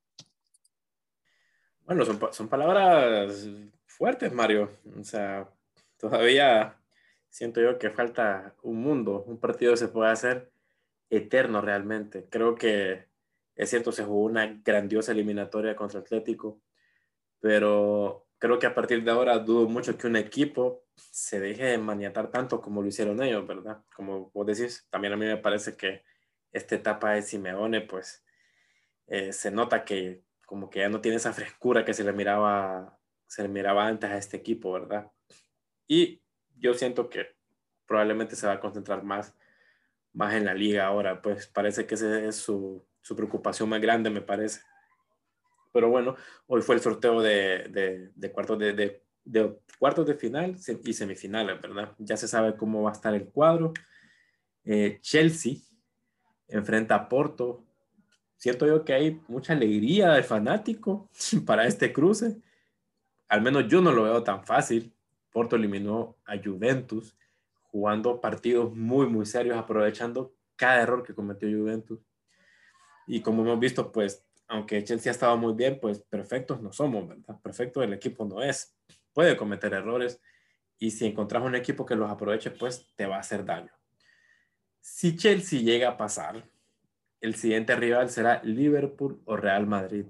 Bueno, 1.84 2.04
son, 2.04 2.20
son 2.32 2.48
palabras 2.48 3.46
fuertes, 3.96 4.32
Mario. 4.32 4.70
O 4.98 5.04
sea, 5.04 5.48
todavía 5.98 6.78
siento 7.30 7.60
yo 7.60 7.78
que 7.78 7.90
falta 7.90 8.54
un 8.62 8.80
mundo, 8.80 9.24
un 9.26 9.38
partido 9.38 9.76
se 9.76 9.88
puede 9.88 10.10
hacer 10.10 10.50
eterno 11.10 11.60
realmente. 11.60 12.26
Creo 12.30 12.54
que 12.54 13.06
es 13.56 13.70
cierto, 13.70 13.90
se 13.90 14.04
jugó 14.04 14.24
una 14.24 14.60
grandiosa 14.64 15.12
eliminatoria 15.12 15.74
contra 15.74 16.00
Atlético, 16.00 16.60
pero 17.40 18.26
creo 18.38 18.58
que 18.58 18.66
a 18.66 18.74
partir 18.74 19.02
de 19.02 19.10
ahora 19.10 19.38
dudo 19.38 19.68
mucho 19.68 19.96
que 19.96 20.06
un 20.06 20.16
equipo 20.16 20.84
se 20.94 21.40
deje 21.40 21.64
de 21.64 21.78
maniatar 21.78 22.30
tanto 22.30 22.60
como 22.60 22.82
lo 22.82 22.88
hicieron 22.88 23.22
ellos, 23.22 23.46
¿verdad? 23.46 23.82
Como 23.94 24.30
vos 24.32 24.46
decís, 24.46 24.86
también 24.90 25.14
a 25.14 25.16
mí 25.16 25.24
me 25.24 25.38
parece 25.38 25.76
que 25.76 26.04
esta 26.52 26.74
etapa 26.74 27.12
de 27.12 27.22
Simeone, 27.22 27.80
pues 27.80 28.24
eh, 29.06 29.32
se 29.32 29.50
nota 29.50 29.84
que 29.84 30.22
como 30.44 30.70
que 30.70 30.80
ya 30.80 30.88
no 30.88 31.00
tiene 31.00 31.16
esa 31.16 31.32
frescura 31.32 31.84
que 31.84 31.94
se 31.94 32.04
le 32.04 32.12
miraba 32.12 32.95
se 33.26 33.42
le 33.42 33.48
miraba 33.48 33.86
antes 33.86 34.10
a 34.10 34.16
este 34.16 34.36
equipo, 34.36 34.72
¿verdad? 34.72 35.10
Y 35.86 36.22
yo 36.56 36.74
siento 36.74 37.08
que 37.08 37.36
probablemente 37.86 38.36
se 38.36 38.46
va 38.46 38.54
a 38.54 38.60
concentrar 38.60 39.02
más 39.02 39.34
más 40.16 40.32
en 40.34 40.46
la 40.46 40.54
liga 40.54 40.86
ahora, 40.86 41.20
pues 41.20 41.46
parece 41.46 41.86
que 41.86 41.94
esa 41.94 42.18
es 42.20 42.36
su, 42.36 42.82
su 43.02 43.14
preocupación 43.14 43.68
más 43.68 43.82
grande, 43.82 44.08
me 44.08 44.22
parece. 44.22 44.62
Pero 45.72 45.90
bueno, 45.90 46.16
hoy 46.46 46.62
fue 46.62 46.74
el 46.74 46.80
sorteo 46.80 47.20
de, 47.20 47.68
de, 47.68 48.10
de 48.14 48.32
cuartos 48.32 48.58
de, 48.58 49.02
de, 49.24 49.60
cuartos 49.78 50.06
de 50.06 50.14
final 50.14 50.56
y 50.84 50.92
semifinales, 50.94 51.60
¿verdad? 51.60 51.94
Ya 51.98 52.16
se 52.16 52.28
sabe 52.28 52.56
cómo 52.56 52.82
va 52.82 52.90
a 52.90 52.94
estar 52.94 53.14
el 53.14 53.28
cuadro. 53.28 53.74
Eh, 54.64 54.98
Chelsea 55.02 55.56
enfrenta 56.48 56.94
a 56.94 57.08
Porto. 57.10 57.66
Siento 58.36 58.66
yo 58.66 58.86
que 58.86 58.94
hay 58.94 59.20
mucha 59.28 59.52
alegría 59.52 60.12
del 60.12 60.24
fanático 60.24 61.10
para 61.44 61.66
este 61.66 61.92
cruce. 61.92 62.38
Al 63.28 63.42
menos 63.42 63.66
yo 63.68 63.80
no 63.80 63.92
lo 63.92 64.04
veo 64.04 64.22
tan 64.22 64.44
fácil. 64.44 64.94
Porto 65.30 65.56
eliminó 65.56 66.16
a 66.24 66.36
Juventus 66.42 67.16
jugando 67.70 68.20
partidos 68.20 68.74
muy, 68.74 69.06
muy 69.06 69.26
serios, 69.26 69.56
aprovechando 69.58 70.34
cada 70.56 70.80
error 70.80 71.02
que 71.02 71.14
cometió 71.14 71.48
Juventus. 71.48 72.00
Y 73.06 73.20
como 73.20 73.42
hemos 73.42 73.60
visto, 73.60 73.92
pues, 73.92 74.24
aunque 74.48 74.82
Chelsea 74.82 75.10
ha 75.10 75.14
estado 75.14 75.36
muy 75.36 75.54
bien, 75.54 75.78
pues 75.80 76.00
perfectos 76.00 76.62
no 76.62 76.72
somos, 76.72 77.06
¿verdad? 77.06 77.38
Perfecto 77.42 77.82
el 77.82 77.92
equipo 77.92 78.24
no 78.24 78.42
es. 78.42 78.74
Puede 79.12 79.36
cometer 79.36 79.74
errores 79.74 80.20
y 80.78 80.90
si 80.90 81.06
encontrás 81.06 81.42
un 81.42 81.54
equipo 81.54 81.84
que 81.84 81.96
los 81.96 82.10
aproveche, 82.10 82.50
pues 82.50 82.92
te 82.96 83.06
va 83.06 83.16
a 83.16 83.20
hacer 83.20 83.44
daño. 83.44 83.72
Si 84.80 85.16
Chelsea 85.16 85.60
llega 85.60 85.90
a 85.90 85.96
pasar, 85.96 86.48
el 87.20 87.34
siguiente 87.34 87.74
rival 87.76 88.08
será 88.08 88.40
Liverpool 88.44 89.20
o 89.24 89.36
Real 89.36 89.66
Madrid. 89.66 90.06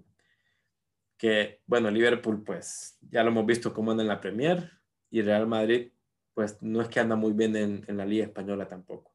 Que, 1.16 1.62
bueno, 1.66 1.90
Liverpool, 1.90 2.44
pues 2.44 2.98
ya 3.00 3.22
lo 3.22 3.30
hemos 3.30 3.46
visto 3.46 3.72
cómo 3.72 3.90
anda 3.90 4.02
en 4.02 4.08
la 4.08 4.20
Premier 4.20 4.70
y 5.10 5.22
Real 5.22 5.46
Madrid 5.46 5.90
pues 6.36 6.58
no 6.60 6.82
es 6.82 6.88
que 6.88 7.00
anda 7.00 7.16
muy 7.16 7.32
bien 7.32 7.56
en, 7.56 7.96
la 7.96 8.04
Liga 8.04 8.26
Española 8.26 8.68
tampoco. 8.68 9.10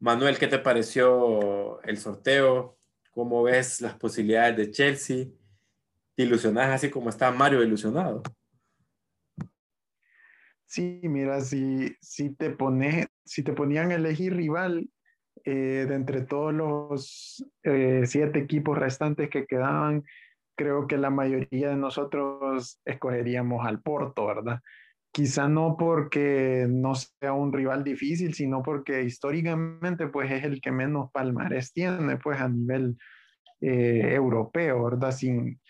Manuel, 0.00 0.36
¿qué 0.36 0.48
te 0.48 0.58
pareció 0.58 1.80
el 1.82 1.96
sorteo? 1.96 2.76
¿Cómo 3.12 3.44
ves 3.44 3.80
las 3.80 3.94
posibilidades 3.94 4.56
de 4.56 4.70
Chelsea? 4.72 5.26
¿Te 6.16 6.24
ilusionás 6.24 6.70
así 6.70 6.90
como 6.90 7.08
está 7.08 7.30
Mario 7.30 7.62
ilusionado? 7.62 8.24
Sí, 10.66 11.02
mira, 11.04 11.40
si, 11.40 11.94
si, 12.00 12.34
te, 12.34 12.50
pone, 12.50 13.06
si 13.24 13.44
te 13.44 13.52
ponían 13.52 13.92
a 13.92 13.94
elegir 13.94 14.34
rival 14.34 14.90
eh, 15.44 15.86
de 15.88 15.94
entre 15.94 16.22
todos 16.22 16.52
los 16.52 17.46
eh, 17.62 18.02
siete 18.06 18.40
equipos 18.40 18.76
restantes 18.76 19.30
que 19.30 19.46
quedaban, 19.46 20.02
creo 20.56 20.86
que 20.86 20.96
la 20.96 21.10
mayoría 21.10 21.70
de 21.70 21.76
nosotros 21.76 22.80
escogeríamos 22.84 23.66
al 23.66 23.80
Porto, 23.80 24.26
¿verdad? 24.26 24.60
quizá 25.14 25.46
no 25.46 25.76
porque 25.78 26.66
no 26.68 26.96
sea 26.96 27.32
un 27.34 27.52
rival 27.52 27.84
difícil, 27.84 28.34
sino 28.34 28.64
porque 28.64 29.04
históricamente 29.04 30.08
pues 30.08 30.28
es 30.32 30.42
el 30.42 30.60
que 30.60 30.72
menos 30.72 31.12
palmares 31.12 31.72
tiene 31.72 32.16
pues 32.16 32.40
a 32.40 32.48
nivel 32.48 32.98
eh, 33.60 34.10
europeo, 34.12 34.82
¿verdad? 34.82 35.12
Sin, 35.12 35.60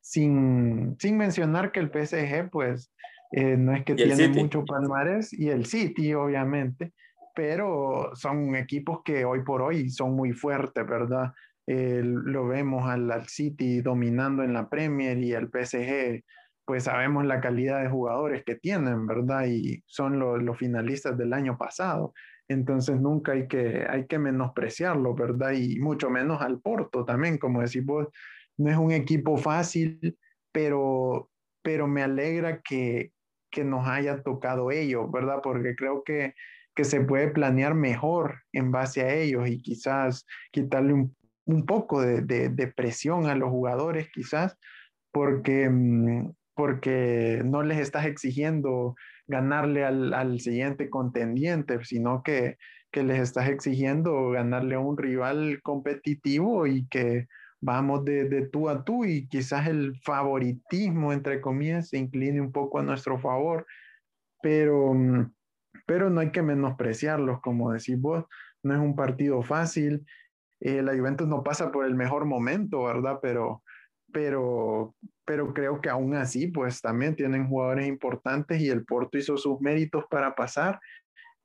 sin, 0.00 0.96
sin 0.98 1.18
mencionar 1.18 1.70
que 1.70 1.80
el 1.80 1.90
PSG 1.90 2.48
pues 2.50 2.94
eh, 3.30 3.58
no 3.58 3.74
es 3.74 3.84
que 3.84 3.94
tiene 3.94 4.28
mucho 4.28 4.64
palmares 4.64 5.34
y 5.34 5.50
el 5.50 5.66
City 5.66 6.14
obviamente, 6.14 6.94
pero 7.34 8.10
son 8.14 8.56
equipos 8.56 9.02
que 9.04 9.26
hoy 9.26 9.42
por 9.44 9.60
hoy 9.60 9.90
son 9.90 10.16
muy 10.16 10.32
fuertes, 10.32 10.86
¿verdad? 10.86 11.30
Lo 11.66 12.46
vemos 12.46 12.88
al, 12.88 13.10
al 13.10 13.26
City 13.28 13.80
dominando 13.80 14.42
en 14.42 14.52
la 14.52 14.68
Premier 14.68 15.18
y 15.18 15.32
el 15.32 15.48
PSG 15.48 16.22
pues 16.64 16.84
sabemos 16.84 17.26
la 17.26 17.40
calidad 17.40 17.82
de 17.82 17.90
jugadores 17.90 18.42
que 18.44 18.54
tienen, 18.54 19.06
¿verdad? 19.06 19.46
Y 19.46 19.82
son 19.86 20.18
los 20.18 20.58
finalistas 20.58 21.16
del 21.16 21.32
año 21.32 21.58
pasado. 21.58 22.14
Entonces 22.48 23.00
nunca 23.00 23.32
hay 23.32 23.48
que, 23.48 23.86
hay 23.88 24.06
que 24.06 24.18
menospreciarlo, 24.18 25.14
¿verdad? 25.14 25.52
Y 25.52 25.78
mucho 25.78 26.10
menos 26.10 26.40
al 26.42 26.60
Porto 26.60 27.04
también, 27.04 27.38
como 27.38 27.60
decís 27.62 27.84
vos, 27.84 28.08
no 28.56 28.70
es 28.70 28.76
un 28.76 28.92
equipo 28.92 29.36
fácil, 29.36 30.18
pero, 30.52 31.30
pero 31.62 31.86
me 31.86 32.02
alegra 32.02 32.60
que, 32.62 33.12
que 33.50 33.64
nos 33.64 33.86
haya 33.86 34.22
tocado 34.22 34.70
ellos, 34.70 35.10
¿verdad? 35.10 35.40
Porque 35.42 35.74
creo 35.74 36.02
que, 36.02 36.34
que 36.74 36.84
se 36.84 37.00
puede 37.00 37.28
planear 37.28 37.74
mejor 37.74 38.42
en 38.52 38.70
base 38.70 39.02
a 39.02 39.14
ellos 39.14 39.48
y 39.48 39.60
quizás 39.60 40.26
quitarle 40.50 40.92
un, 40.92 41.16
un 41.46 41.66
poco 41.66 42.00
de, 42.00 42.22
de, 42.22 42.66
presión 42.68 43.26
a 43.26 43.34
los 43.34 43.50
jugadores, 43.50 44.08
quizás, 44.12 44.56
porque 45.12 45.68
mm, 45.68 46.30
porque 46.54 47.42
no 47.44 47.62
les 47.62 47.78
estás 47.78 48.06
exigiendo 48.06 48.94
ganarle 49.26 49.84
al, 49.84 50.40
siguiente 50.40 50.90
contendiente, 50.90 51.82
sino 51.84 52.22
que, 52.22 52.56
que 52.92 53.02
les 53.02 53.20
estás 53.20 53.48
exigiendo 53.48 54.30
ganarle 54.30 54.76
a 54.76 54.80
un 54.80 54.96
rival 54.96 55.60
competitivo 55.62 56.66
y 56.66 56.86
que 56.88 57.26
vamos 57.60 58.04
de, 58.04 58.28
de, 58.28 58.46
tú 58.48 58.68
a 58.68 58.84
tú 58.84 59.04
y 59.04 59.26
quizás 59.26 59.66
el 59.66 59.98
favoritismo, 60.02 61.12
entre 61.12 61.40
comillas, 61.40 61.88
se 61.88 61.98
incline 61.98 62.40
un 62.40 62.52
poco 62.52 62.78
a 62.78 62.82
nuestro 62.82 63.18
favor, 63.18 63.66
pero, 64.42 64.92
mm, 64.94 65.32
pero 65.86 66.10
no 66.10 66.20
hay 66.20 66.30
que 66.30 66.42
menospreciarlos, 66.42 67.40
como 67.40 67.72
decís 67.72 67.98
vos, 67.98 68.24
no 68.62 68.74
es 68.74 68.80
un 68.80 68.94
partido 68.94 69.42
fácil, 69.42 70.04
eh, 70.64 70.82
la 70.82 70.96
Juventus 70.96 71.28
no 71.28 71.42
pasa 71.42 71.70
por 71.70 71.84
el 71.84 71.94
mejor 71.94 72.24
momento, 72.24 72.84
¿verdad? 72.84 73.18
Pero, 73.20 73.62
pero, 74.10 74.94
pero 75.26 75.52
creo 75.52 75.82
que 75.82 75.90
aún 75.90 76.14
así, 76.14 76.46
pues 76.46 76.80
también 76.80 77.14
tienen 77.14 77.46
jugadores 77.48 77.86
importantes 77.86 78.62
y 78.62 78.70
el 78.70 78.86
Porto 78.86 79.18
hizo 79.18 79.36
sus 79.36 79.60
méritos 79.60 80.04
para 80.08 80.34
pasar 80.34 80.80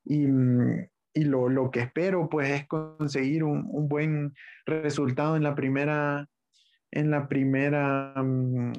y, 0.05 0.25
mm, 0.25 0.88
y 1.15 1.25
lo, 1.25 1.49
lo, 1.49 1.69
que 1.69 1.81
espero 1.81 2.29
pues 2.29 2.49
es 2.49 2.67
conseguir 2.67 3.43
un, 3.43 3.67
un, 3.69 3.89
buen 3.89 4.33
resultado 4.65 5.35
en 5.35 5.43
la 5.43 5.53
primera 5.53 6.25
en 6.91 7.11
la 7.11 7.27
primera 7.27 8.13
mm, 8.15 8.71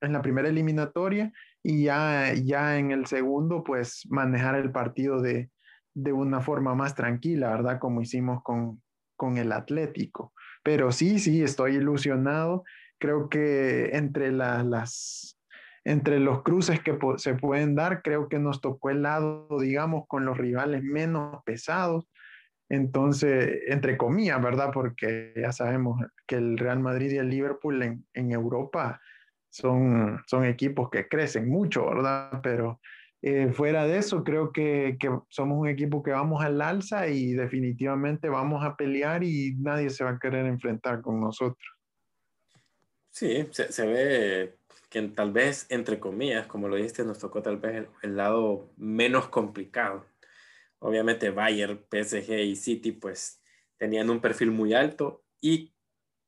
en 0.00 0.12
la 0.12 0.22
primera 0.22 0.48
eliminatoria 0.48 1.32
y 1.62 1.84
ya, 1.84 2.32
ya 2.32 2.78
en 2.78 2.92
el 2.92 3.04
segundo 3.04 3.62
pues 3.62 4.06
manejar 4.08 4.54
el 4.54 4.72
partido 4.72 5.20
de, 5.20 5.50
de 5.92 6.12
una 6.14 6.40
forma 6.40 6.74
más 6.74 6.94
tranquila, 6.94 7.50
¿verdad? 7.50 7.78
Como 7.78 8.00
hicimos 8.00 8.42
con, 8.42 8.80
con 9.16 9.38
el 9.38 9.52
Atlético. 9.52 10.32
Pero 10.62 10.92
sí, 10.92 11.18
sí, 11.18 11.42
estoy 11.42 11.76
ilusionado. 11.76 12.64
Creo 12.98 13.28
que 13.28 13.96
entre 13.96 14.32
las 14.32 15.38
entre 15.84 16.20
los 16.20 16.42
cruces 16.42 16.80
que 16.80 16.96
se 17.16 17.34
pueden 17.34 17.74
dar, 17.74 18.02
creo 18.02 18.28
que 18.28 18.38
nos 18.38 18.60
tocó 18.60 18.90
el 18.90 19.02
lado, 19.02 19.48
digamos, 19.60 20.04
con 20.06 20.24
los 20.24 20.38
rivales 20.38 20.82
menos 20.84 21.42
pesados. 21.44 22.08
Entonces, 22.68 23.62
entre 23.66 23.96
comillas, 23.96 24.40
¿verdad? 24.40 24.70
Porque 24.72 25.32
ya 25.36 25.52
sabemos 25.52 26.00
que 26.26 26.36
el 26.36 26.56
Real 26.56 26.78
Madrid 26.78 27.10
y 27.10 27.18
el 27.18 27.28
Liverpool 27.28 27.82
en, 27.82 28.06
en 28.14 28.30
Europa 28.30 29.00
son, 29.50 30.22
son 30.26 30.44
equipos 30.44 30.88
que 30.88 31.08
crecen 31.08 31.48
mucho, 31.48 31.84
¿verdad? 31.86 32.40
Pero 32.42 32.80
eh, 33.22 33.52
fuera 33.52 33.86
de 33.86 33.98
eso, 33.98 34.24
creo 34.24 34.52
que, 34.52 34.96
que, 34.98 35.08
somos 35.28 35.58
un 35.58 35.68
equipo 35.68 36.02
que 36.02 36.10
vamos 36.10 36.44
al 36.44 36.60
alza 36.60 37.06
y 37.06 37.34
definitivamente 37.34 38.28
vamos 38.28 38.64
a 38.64 38.76
pelear 38.76 39.22
y 39.22 39.54
nadie 39.58 39.90
se 39.90 40.02
va 40.02 40.10
a 40.10 40.18
querer 40.18 40.44
enfrentar 40.46 41.02
con 41.02 41.20
nosotros. 41.20 41.64
Sí, 43.10 43.46
se, 43.52 43.70
se 43.70 43.86
ve 43.86 44.56
que 44.92 45.00
tal 45.08 45.32
vez, 45.32 45.66
entre 45.70 46.00
comillas, 46.00 46.46
como 46.46 46.68
lo 46.68 46.76
dijiste, 46.76 47.04
nos 47.04 47.18
tocó 47.18 47.42
tal 47.42 47.58
vez 47.58 47.86
el, 48.02 48.16
lado 48.16 48.70
menos 48.76 49.28
complicado. 49.28 50.04
Obviamente 50.80 51.30
Bayern, 51.30 51.82
PSG 51.90 52.40
y 52.40 52.56
City 52.56 52.92
pues 52.92 53.40
tenían 53.78 54.10
un 54.10 54.20
perfil 54.20 54.50
muy 54.50 54.74
alto 54.74 55.24
y 55.40 55.72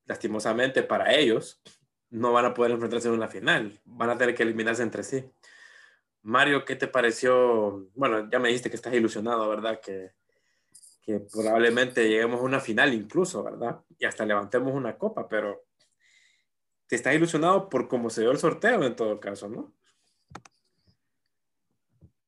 lastimosamente 0.06 0.82
para 0.82 1.12
ellos 1.12 1.60
no 2.08 2.32
van 2.32 2.44
a 2.44 2.54
poder 2.54 2.70
enfrentarse 2.72 3.08
en 3.08 3.14
una 3.14 3.28
final, 3.28 3.80
van 3.84 4.10
a 4.10 4.16
tener 4.16 4.34
que 4.34 4.44
eliminarse 4.44 4.82
entre 4.82 5.02
sí. 5.02 5.24
Mario, 6.24 6.64
¿qué 6.64 6.74
te 6.74 6.88
pareció? 6.88 7.86
Bueno, 7.94 8.30
ya 8.30 8.38
me 8.38 8.48
dijiste 8.48 8.70
que 8.70 8.76
estás 8.76 8.94
ilusionado, 8.94 9.46
¿verdad? 9.46 9.78
Que, 9.80 10.12
probablemente 11.30 12.08
lleguemos 12.08 12.40
a 12.40 12.44
una 12.44 12.60
final 12.60 12.94
incluso, 12.94 13.44
¿verdad? 13.44 13.84
Y 13.98 14.06
hasta 14.06 14.24
levantemos 14.24 14.72
una 14.74 14.96
copa, 14.96 15.28
pero 15.28 15.66
te 16.86 16.96
estás 16.96 17.14
ilusionado 17.14 17.68
por 17.68 17.88
cómo 17.88 18.08
se 18.08 18.22
dio 18.22 18.30
el 18.30 18.38
sorteo 18.38 18.82
en 18.84 18.96
todo 18.96 19.20
caso, 19.20 19.50
¿no? 19.50 19.74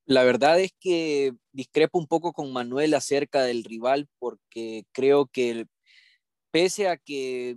La 0.05 0.25
verdad 0.25 0.61
es 0.61 0.75
que 0.79 1.35
discrepo 1.53 1.99
un 1.99 2.07
poco 2.07 2.35
con 2.35 2.53
Manuel 2.53 2.93
acerca 2.93 3.45
del 3.45 3.65
rival 3.65 4.11
porque 4.19 4.85
creo 4.93 5.27
que 5.27 5.67
pese 6.51 6.89
a 6.89 6.99
que 6.99 7.57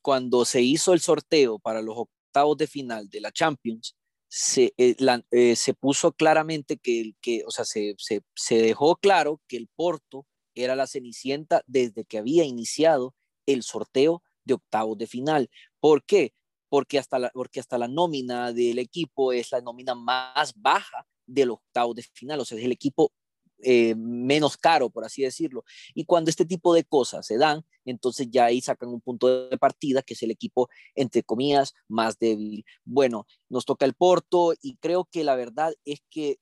cuando 0.00 0.44
se 0.44 0.60
hizo 0.60 0.92
el 0.92 1.00
sorteo 1.00 1.58
para 1.58 1.82
los 1.82 1.96
octavos 1.98 2.56
de 2.56 2.68
final 2.68 3.08
de 3.10 3.20
la 3.20 3.32
Champions, 3.32 3.97
se, 4.28 4.74
eh, 4.76 4.96
eh, 5.30 5.56
se 5.56 5.74
puso 5.74 6.12
claramente 6.12 6.76
que, 6.76 7.12
que 7.20 7.42
o 7.46 7.50
sea, 7.50 7.64
se, 7.64 7.94
se, 7.98 8.22
se 8.34 8.58
dejó 8.58 8.96
claro 8.96 9.40
que 9.48 9.56
el 9.56 9.68
Porto 9.74 10.26
era 10.54 10.76
la 10.76 10.86
cenicienta 10.86 11.62
desde 11.66 12.04
que 12.04 12.18
había 12.18 12.44
iniciado 12.44 13.14
el 13.46 13.62
sorteo 13.62 14.22
de 14.44 14.54
octavos 14.54 14.98
de 14.98 15.06
final. 15.06 15.50
¿Por 15.80 16.04
qué? 16.04 16.34
Porque 16.68 16.98
hasta 16.98 17.18
la, 17.18 17.30
porque 17.30 17.60
hasta 17.60 17.78
la 17.78 17.88
nómina 17.88 18.52
del 18.52 18.78
equipo 18.78 19.32
es 19.32 19.52
la 19.52 19.60
nómina 19.60 19.94
más 19.94 20.52
baja 20.56 21.06
del 21.26 21.50
octavo 21.50 21.94
de 21.94 22.02
final, 22.02 22.40
o 22.40 22.44
sea, 22.44 22.58
es 22.58 22.64
el 22.64 22.72
equipo 22.72 23.12
eh, 23.60 23.94
menos 23.96 24.56
caro, 24.56 24.90
por 24.90 25.04
así 25.04 25.22
decirlo. 25.22 25.64
Y 25.94 26.04
cuando 26.04 26.30
este 26.30 26.44
tipo 26.44 26.74
de 26.74 26.84
cosas 26.84 27.26
se 27.26 27.38
dan, 27.38 27.64
entonces 27.84 28.28
ya 28.30 28.46
ahí 28.46 28.60
sacan 28.60 28.90
un 28.90 29.00
punto 29.00 29.48
de 29.48 29.58
partida, 29.58 30.02
que 30.02 30.14
es 30.14 30.22
el 30.22 30.30
equipo, 30.30 30.68
entre 30.94 31.22
comillas, 31.22 31.74
más 31.88 32.18
débil. 32.18 32.64
Bueno, 32.84 33.26
nos 33.48 33.64
toca 33.64 33.84
el 33.86 33.94
Porto 33.94 34.54
y 34.60 34.76
creo 34.76 35.08
que 35.10 35.24
la 35.24 35.34
verdad 35.34 35.74
es 35.84 36.00
que 36.10 36.38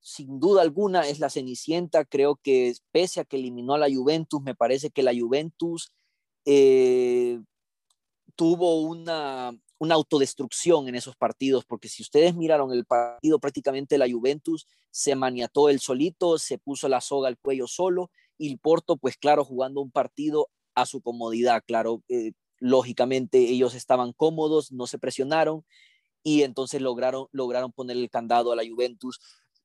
sin 0.00 0.40
duda 0.40 0.62
alguna 0.62 1.08
es 1.08 1.20
la 1.20 1.30
Cenicienta. 1.30 2.04
Creo 2.04 2.36
que 2.36 2.74
pese 2.92 3.20
a 3.20 3.24
que 3.24 3.36
eliminó 3.36 3.74
a 3.74 3.78
la 3.78 3.92
Juventus, 3.92 4.40
me 4.42 4.54
parece 4.54 4.90
que 4.90 5.02
la 5.02 5.12
Juventus 5.12 5.92
eh, 6.44 7.40
tuvo 8.36 8.80
una, 8.80 9.52
una 9.80 9.94
autodestrucción 9.94 10.88
en 10.88 10.94
esos 10.94 11.16
partidos, 11.16 11.64
porque 11.64 11.88
si 11.88 12.02
ustedes 12.02 12.36
miraron 12.36 12.70
el 12.70 12.84
partido, 12.84 13.38
prácticamente 13.38 13.96
la 13.96 14.08
Juventus 14.08 14.66
se 14.90 15.16
maniató 15.16 15.70
el 15.70 15.80
solito, 15.80 16.38
se 16.38 16.58
puso 16.58 16.86
la 16.86 17.00
soga 17.00 17.28
al 17.28 17.38
cuello 17.38 17.66
solo, 17.66 18.10
y 18.36 18.52
el 18.52 18.58
Porto, 18.58 18.98
pues 18.98 19.16
claro, 19.16 19.42
jugando 19.42 19.80
un 19.80 19.90
partido 19.90 20.48
a 20.74 20.84
su 20.84 21.00
comodidad, 21.00 21.64
claro, 21.66 22.02
eh, 22.10 22.32
lógicamente 22.58 23.38
ellos 23.38 23.74
estaban 23.74 24.12
cómodos, 24.12 24.70
no 24.70 24.86
se 24.86 24.98
presionaron, 24.98 25.64
y 26.22 26.42
entonces 26.42 26.82
lograron, 26.82 27.28
lograron 27.32 27.72
poner 27.72 27.96
el 27.96 28.10
candado 28.10 28.52
a 28.52 28.56
la 28.56 28.68
Juventus, 28.68 29.18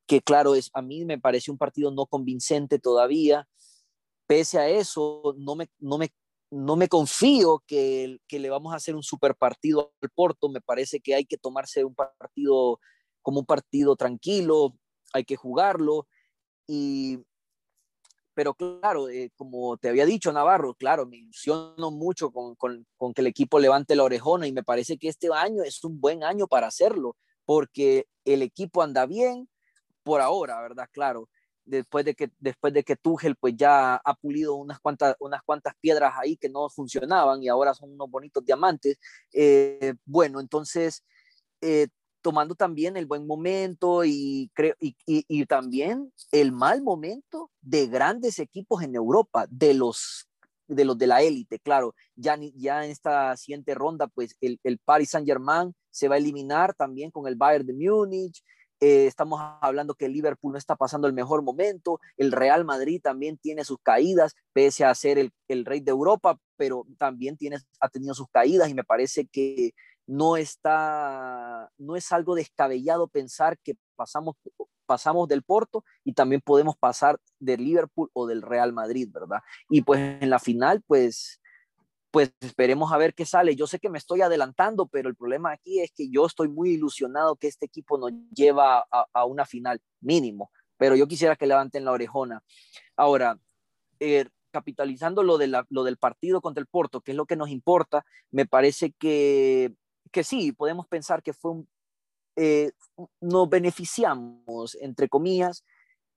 que 0.08 0.22
claro, 0.22 0.56
es, 0.56 0.70
a 0.74 0.82
mí 0.82 1.04
me 1.04 1.20
parece 1.20 1.52
un 1.52 1.58
partido 1.58 1.92
no 1.92 2.06
convincente 2.06 2.80
todavía, 2.80 3.50
pese 4.28 4.60
a 4.60 4.70
eso, 4.70 5.36
no 5.38 5.56
me, 5.56 5.68
no 5.80 5.98
me 5.98 6.14
no 6.52 6.76
me 6.76 6.88
confío 6.88 7.64
que, 7.68 8.20
que, 8.28 8.40
le 8.40 8.50
vamos 8.50 8.74
a 8.74 8.78
hacer 8.78 8.96
un 8.96 9.04
super 9.04 9.36
partido 9.36 9.94
al 10.02 10.10
Porto. 10.10 10.50
Me 10.50 10.62
parece 10.62 11.00
que 11.00 11.16
hay 11.16 11.26
que 11.26 11.38
tomarse 11.38 11.84
un 11.84 11.96
partido 11.96 12.80
como 13.22 13.40
un 13.40 13.46
partido 13.46 13.96
tranquilo, 13.96 14.78
hay 15.14 15.26
que 15.26 15.36
jugarlo. 15.36 16.08
Y, 16.68 17.20
pero 18.34 18.54
claro, 18.54 19.10
eh, 19.10 19.32
como 19.36 19.78
te 19.78 19.90
había 19.90 20.06
dicho 20.06 20.32
Navarro, 20.32 20.76
claro, 20.76 21.06
me 21.06 21.18
ilusiono 21.18 21.92
mucho 21.92 22.32
con, 22.32 22.56
con, 22.56 22.86
con, 22.98 23.14
que 23.14 23.22
el 23.22 23.28
equipo 23.28 23.60
levante 23.60 23.96
la 23.96 24.04
orejona 24.04 24.48
y 24.48 24.52
me 24.52 24.64
parece 24.64 24.98
que 24.98 25.08
este 25.08 25.30
año 25.34 25.64
es 25.64 25.84
un 25.84 26.00
buen 26.00 26.24
año 26.24 26.48
para 26.48 26.68
hacerlo, 26.68 27.18
porque 27.46 28.08
el 28.26 28.42
equipo 28.42 28.84
anda 28.84 29.06
bien 29.06 29.50
por 30.04 30.22
ahora, 30.22 30.62
¿verdad? 30.62 30.88
Claro 30.92 31.30
después 31.66 32.06
de 32.06 32.16
que 32.16 32.32
después 32.40 32.74
de 32.74 32.84
que 32.84 32.96
Tuchel 32.96 33.36
pues 33.36 33.56
ya 33.58 33.96
ha 33.96 34.16
pulido 34.16 34.56
unas 34.56 34.80
cuantas 34.80 35.16
unas 35.20 35.42
cuantas 35.44 35.74
piedras 35.82 36.14
ahí 36.18 36.38
que 36.38 36.50
no 36.50 36.70
funcionaban 36.70 37.42
y 37.44 37.50
ahora 37.50 37.74
son 37.74 37.92
unos 37.92 38.10
bonitos 38.10 38.46
diamantes 38.46 38.98
eh, 39.34 39.96
bueno 40.06 40.40
entonces 40.40 41.04
eh, 41.62 41.88
tomando 42.26 42.56
también 42.56 42.98
el 42.98 43.06
buen 43.06 43.28
momento 43.28 44.04
y, 44.04 44.50
creo, 44.56 44.74
y, 44.80 44.96
y, 45.06 45.46
también 45.46 46.12
el 46.32 46.52
mal 46.52 46.82
momento 46.82 47.52
de 47.62 47.86
grandes 47.86 48.40
equipos 48.40 48.82
en 48.82 48.96
Europa, 48.96 49.46
de 49.52 49.76
los 49.76 50.28
de 50.68 50.86
los 50.86 50.98
de 50.98 51.06
la 51.06 51.22
élite, 51.22 51.60
claro, 51.60 51.94
ya, 52.16 52.36
ya 52.56 52.84
en 52.84 52.90
esta 52.90 53.38
siguiente 53.38 53.76
ronda, 53.76 54.08
pues 54.08 54.36
el, 54.42 54.60
el 54.64 54.80
Paris 54.80 55.12
Saint 55.12 55.28
Germain 55.28 55.76
se 55.92 56.08
va 56.08 56.16
a 56.16 56.18
eliminar 56.18 56.74
también 56.74 57.12
con 57.12 57.28
el 57.28 57.36
Bayern 57.36 57.68
de 57.68 57.74
Múnich, 57.74 58.44
eh, 58.80 59.08
estamos 59.08 59.40
hablando 59.62 59.96
que 59.96 60.10
Liverpool 60.10 60.52
no 60.52 60.58
está 60.58 60.76
pasando 60.76 61.08
el 61.08 61.14
mejor 61.14 61.42
momento, 61.44 62.00
el 62.18 62.32
Real 62.32 62.66
Madrid 62.66 63.02
también 63.02 63.38
tiene 63.38 63.64
sus 63.64 63.78
caídas, 63.82 64.36
pese 64.54 64.86
a 64.86 64.94
ser 64.96 65.18
el, 65.18 65.32
el 65.48 65.66
rey 65.66 65.80
de 65.80 65.92
Europa, 65.92 66.38
pero 66.58 66.86
también 66.98 67.38
tiene, 67.38 67.58
ha 67.80 67.90
tenido 67.90 68.14
sus 68.14 68.28
caídas 68.30 68.70
y 68.70 68.74
me 68.74 68.84
parece 68.84 69.28
que 69.28 69.74
no 70.08 70.38
está, 70.38 71.70
no 71.78 71.96
es 71.96 72.12
algo 72.12 72.36
descabellado 72.36 73.08
pensar 73.08 73.58
que 73.60 73.76
pasamos, 73.96 74.36
pasamos 74.86 75.28
del 75.28 75.44
Porto 75.44 75.84
y 76.04 76.14
también 76.14 76.42
podemos 76.42 76.78
pasar 76.78 77.20
del 77.40 77.64
Liverpool 77.64 78.10
o 78.14 78.28
del 78.28 78.42
Real 78.42 78.74
Madrid, 78.74 79.10
¿verdad? 79.12 79.40
Y 79.70 79.82
pues 79.82 80.22
en 80.22 80.30
la 80.30 80.40
final, 80.40 80.84
pues 80.86 81.42
pues 82.16 82.32
esperemos 82.40 82.94
a 82.94 82.98
ver 82.98 83.14
qué 83.14 83.26
sale. 83.26 83.58
Yo 83.58 83.68
sé 83.68 83.78
que 83.78 83.90
me 83.90 83.98
estoy 83.98 84.22
adelantando, 84.22 84.88
pero 84.88 85.10
el 85.10 85.18
problema 85.18 85.52
aquí 85.52 85.82
es 85.82 85.92
que 85.92 86.10
yo 86.10 86.26
estoy 86.26 86.48
muy 86.48 86.70
ilusionado 86.70 87.36
que 87.36 87.48
este 87.50 87.66
equipo 87.66 87.98
nos 87.98 88.14
lleva 88.34 88.88
a, 88.90 89.26
una 89.26 89.46
final 89.46 89.82
mínimo, 90.00 90.50
pero 90.78 90.96
yo 90.96 91.10
quisiera 91.10 91.36
que 91.36 91.46
levanten 91.46 91.84
la 91.84 91.92
orejona. 91.92 92.42
Ahora, 92.96 93.38
eh, 94.00 94.30
capitalizando 94.50 95.24
lo, 95.24 95.38
de 95.38 95.62
lo 95.68 95.84
del 95.84 95.98
partido 95.98 96.40
contra 96.40 96.62
el 96.62 96.68
Porto, 96.68 97.02
que 97.02 97.12
es 97.12 97.18
lo 97.18 97.26
que 97.26 97.36
nos 97.36 97.50
importa, 97.50 98.06
me 98.32 98.46
parece 98.46 98.94
que, 98.94 99.74
que 100.10 100.24
sí, 100.24 100.54
podemos 100.54 100.88
pensar 100.88 101.22
que 101.22 101.34
fue 101.34 101.52
un, 101.52 101.70
eh, 102.38 102.72
nos 103.20 103.50
beneficiamos, 103.50 104.76
entre 104.76 105.10
comillas, 105.10 105.66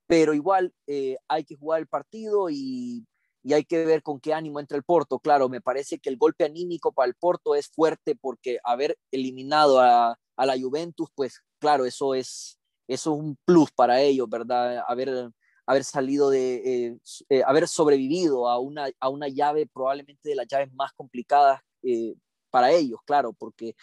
pero 0.07 0.33
igual 0.33 0.73
eh, 0.87 1.17
hay 1.27 1.43
que 1.43 1.57
jugar 1.57 1.81
el 1.81 1.89
partido 1.89 2.51
y, 2.51 3.05
y, 3.43 3.53
hay 3.53 3.65
que 3.65 3.85
ver 3.85 4.03
con 4.03 4.21
qué 4.21 4.35
ánimo 4.35 4.61
entra 4.61 4.77
el 4.77 4.85
Porto. 4.85 5.19
Claro, 5.19 5.49
me 5.49 5.61
parece 5.61 5.99
que 5.99 6.11
el 6.11 6.17
golpe 6.17 6.45
anímico 6.45 6.93
para 6.93 7.09
el 7.09 7.15
Porto 7.15 7.55
es 7.55 7.69
fuerte 7.69 8.15
porque 8.17 8.59
haber 8.65 8.97
eliminado 9.11 9.81
a, 9.81 10.19
a 10.37 10.47
la 10.47 10.59
Juventus, 10.59 11.09
pues 11.15 11.43
claro, 11.59 11.85
eso 11.85 12.15
es, 12.15 12.59
eso 12.87 13.15
es 13.15 13.21
un 13.21 13.37
plus 13.45 13.71
para 13.73 14.01
ellos, 14.01 14.29
¿verdad? 14.29 14.83
Haber, 14.87 15.31
haber 15.67 15.85
salido 15.85 16.31
de, 16.31 16.87
eh, 16.87 16.99
eh, 17.29 17.43
haber 17.47 17.69
sobrevivido 17.69 18.49
a 18.49 18.59
una, 18.59 18.89
a 19.01 19.09
una 19.09 19.29
llave 19.29 19.67
probablemente 19.67 20.29
de 20.29 20.35
las 20.37 20.47
llaves 20.47 20.73
más 20.73 20.93
complicadas 20.95 21.61
eh, 21.83 22.15
para 22.59 22.73
ellos, 22.73 22.99
claro, 23.05 23.33
porque 23.33 23.77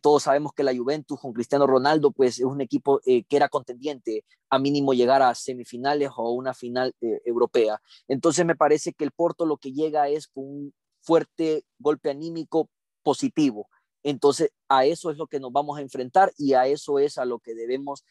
todos 0.00 0.22
sabemos 0.22 0.52
que 0.52 0.62
la 0.62 0.74
Juventus 0.74 1.18
con 1.18 1.32
Cristiano 1.32 1.66
Ronaldo, 1.66 2.12
pues 2.12 2.38
es 2.38 2.44
un 2.44 2.60
equipo 2.60 3.00
que 3.04 3.26
era 3.28 3.48
contendiente 3.48 4.24
a 4.50 4.60
mínimo 4.60 4.94
llegar 4.94 5.20
a 5.20 5.34
semifinales 5.34 6.10
o 6.16 6.30
una 6.30 6.54
final 6.54 6.94
europea. 7.00 7.80
Entonces 8.06 8.46
me 8.46 8.54
parece 8.54 8.92
que 8.92 9.02
el 9.02 9.10
Porto 9.10 9.46
lo 9.46 9.56
que 9.56 9.72
llega 9.72 10.08
es 10.08 10.28
con 10.28 10.44
un 10.44 10.74
fuerte 11.00 11.64
golpe 11.80 12.08
anímico 12.10 12.70
positivo. 13.02 13.68
Entonces 14.04 14.50
a 14.68 14.84
eso 14.84 15.10
es 15.10 15.16
lo 15.16 15.26
que 15.26 15.40
nos 15.40 15.50
vamos 15.50 15.76
a 15.76 15.82
enfrentar 15.82 16.32
y 16.38 16.52
a 16.52 16.68
eso 16.68 17.00
es 17.00 17.18
a 17.18 17.24
lo 17.24 17.40
que 17.40 17.56
debemos 17.56 18.04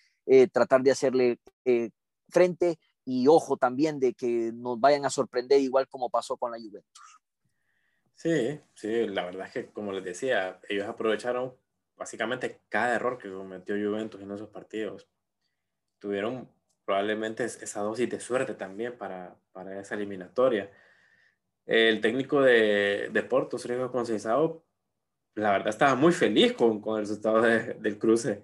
tratar 0.52 0.84
de 0.84 0.92
hacerle 0.92 1.40
frente 2.30 2.78
y 3.06 3.28
ojo 3.30 3.56
también 3.56 4.02
de 4.02 4.14
que 4.14 4.52
nos 4.54 4.82
vayan 4.82 5.06
a 5.06 5.10
sorprender 5.10 5.62
igual 5.62 5.88
como 5.88 6.10
pasó 6.10 6.36
con 6.36 6.52
la 6.52 6.58
Juventus. 6.58 7.22
Sí, 8.16 8.60
sí, 8.74 9.08
la 9.08 9.26
verdad 9.26 9.48
es 9.48 9.54
que 9.54 9.72
como 9.72 9.92
les 9.92 10.04
decía, 10.04 10.60
ellos 10.70 10.88
aprovecharon 10.88 11.56
básicamente 11.96 12.62
cada 12.70 12.96
error 12.96 13.18
que 13.18 13.32
cometió 13.32 13.76
Juventus 13.76 14.22
en 14.22 14.32
esos 14.32 14.50
partidos. 14.50 15.08
Tuvieron 16.00 16.50
probablemente 16.86 17.46
esa 17.46 17.82
dosis 17.82 18.10
de 18.10 18.20
suerte 18.20 18.56
también 18.56 18.98
para, 18.98 19.36
para 19.52 19.80
esa 19.80 19.96
eliminatoria. 19.96 20.72
El 21.66 22.02
técnico 22.02 22.42
de, 22.42 23.10
de 23.12 23.24
Porto, 23.24 23.58
Sergio 23.58 23.92
Conceição, 23.92 24.62
la 25.36 25.52
verdad 25.52 25.70
estaba 25.70 25.96
muy 25.96 26.12
feliz 26.12 26.54
con, 26.54 26.82
con 26.82 26.96
el 27.00 27.02
resultado 27.08 27.42
del 27.42 27.98
cruce. 27.98 28.44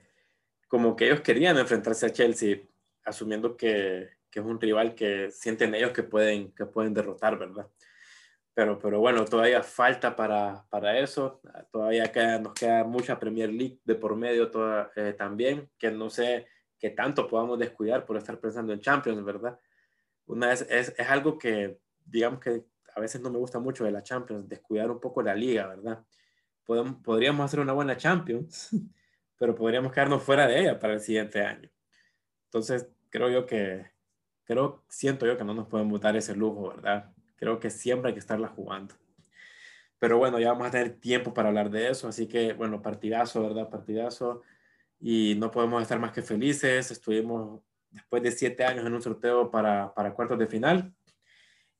Como 0.67 0.95
que 0.95 1.07
ellos 1.07 1.21
querían 1.21 1.57
enfrentarse 1.57 2.05
a 2.05 2.13
Chelsea, 2.13 2.61
asumiendo 3.03 3.57
que, 3.57 4.09
que 4.31 4.39
es 4.39 4.45
un 4.45 4.59
rival 4.59 4.95
que 4.95 5.31
sienten 5.31 5.75
ellos 5.75 5.91
que 5.91 6.03
pueden, 6.03 6.53
que 6.53 6.65
pueden 6.65 6.93
derrotar, 6.93 7.37
¿verdad? 7.37 7.67
Pero, 8.53 8.77
pero 8.79 8.99
bueno, 8.99 9.23
todavía 9.25 9.63
falta 9.63 10.15
para, 10.15 10.65
para 10.69 10.99
eso, 10.99 11.39
todavía 11.71 12.11
queda, 12.11 12.39
nos 12.39 12.53
queda 12.53 12.83
mucha 12.83 13.19
Premier 13.19 13.49
League 13.49 13.79
de 13.85 13.95
por 13.95 14.15
medio 14.15 14.51
toda, 14.51 14.91
eh, 14.95 15.13
también, 15.13 15.69
que 15.77 15.91
no 15.91 16.09
sé 16.09 16.47
qué 16.77 16.89
tanto 16.89 17.27
podamos 17.27 17.59
descuidar 17.59 18.05
por 18.05 18.17
estar 18.17 18.39
pensando 18.39 18.73
en 18.73 18.81
Champions, 18.81 19.23
¿verdad? 19.23 19.59
Una 20.25 20.51
es, 20.51 20.61
es 20.69 21.09
algo 21.09 21.37
que, 21.37 21.79
digamos 22.05 22.39
que 22.39 22.65
a 22.95 22.99
veces 22.99 23.21
no 23.21 23.29
me 23.29 23.37
gusta 23.37 23.59
mucho 23.59 23.85
de 23.85 23.91
la 23.91 24.03
Champions, 24.03 24.47
descuidar 24.47 24.91
un 24.91 24.99
poco 24.99 25.21
la 25.21 25.35
liga, 25.35 25.67
¿verdad? 25.67 26.03
Podemos, 26.65 27.01
podríamos 27.01 27.45
hacer 27.45 27.59
una 27.59 27.73
buena 27.73 27.97
Champions, 27.97 28.69
pero 29.37 29.55
podríamos 29.55 29.91
quedarnos 29.91 30.21
fuera 30.21 30.47
de 30.47 30.59
ella 30.59 30.79
para 30.79 30.93
el 30.93 30.99
siguiente 30.99 31.41
año. 31.41 31.69
Entonces, 32.45 32.89
creo 33.09 33.29
yo 33.29 33.45
que, 33.45 33.85
creo, 34.43 34.83
siento 34.89 35.25
yo 35.25 35.37
que 35.37 35.43
no 35.43 35.53
nos 35.53 35.67
podemos 35.67 36.01
dar 36.01 36.15
ese 36.17 36.35
lujo, 36.35 36.69
¿verdad? 36.69 37.13
Creo 37.39 37.59
que 37.59 37.69
siempre 37.69 38.09
hay 38.09 38.13
que 38.13 38.19
estarla 38.19 38.49
jugando. 38.49 38.95
Pero 39.99 40.17
bueno, 40.17 40.39
ya 40.39 40.51
vamos 40.51 40.67
a 40.67 40.71
tener 40.71 40.99
tiempo 40.99 41.33
para 41.33 41.49
hablar 41.49 41.69
de 41.69 41.89
eso, 41.89 42.07
así 42.07 42.27
que 42.27 42.53
bueno, 42.53 42.81
partidazo, 42.81 43.41
¿verdad? 43.41 43.69
Partidazo. 43.69 44.41
Y 44.99 45.35
no 45.37 45.51
podemos 45.51 45.81
estar 45.81 45.99
más 45.99 46.11
que 46.11 46.21
felices. 46.21 46.91
Estuvimos 46.91 47.61
después 47.91 48.21
de 48.23 48.31
siete 48.31 48.65
años 48.65 48.85
en 48.85 48.93
un 48.93 49.01
sorteo 49.01 49.49
para, 49.51 49.93
para 49.93 50.13
cuartos 50.13 50.37
de 50.39 50.47
final. 50.47 50.93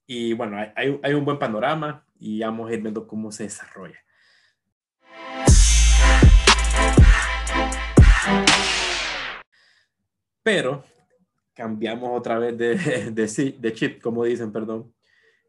Y 0.07 0.33
bueno, 0.33 0.57
hay, 0.75 0.99
hay 1.03 1.13
un 1.13 1.25
buen 1.25 1.39
panorama 1.39 2.05
y 2.19 2.41
vamos 2.41 2.69
a 2.69 2.73
ir 2.73 2.81
viendo 2.81 3.07
cómo 3.07 3.31
se 3.31 3.43
desarrolla. 3.43 3.99
Pero 10.43 10.83
cambiamos 11.53 12.17
otra 12.17 12.39
vez 12.39 12.57
de, 12.57 12.75
de, 13.11 13.55
de 13.59 13.73
chip, 13.73 14.01
como 14.01 14.23
dicen, 14.23 14.51
perdón. 14.51 14.93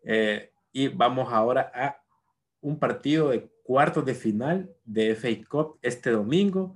Eh, 0.03 0.53
y 0.73 0.89
vamos 0.89 1.33
ahora 1.33 1.71
a 1.75 2.03
un 2.61 2.79
partido 2.79 3.31
de 3.31 3.51
cuartos 3.63 4.05
de 4.05 4.15
final 4.15 4.75
de 4.85 5.15
FA 5.15 5.29
Cup 5.49 5.79
este 5.83 6.11
domingo. 6.11 6.75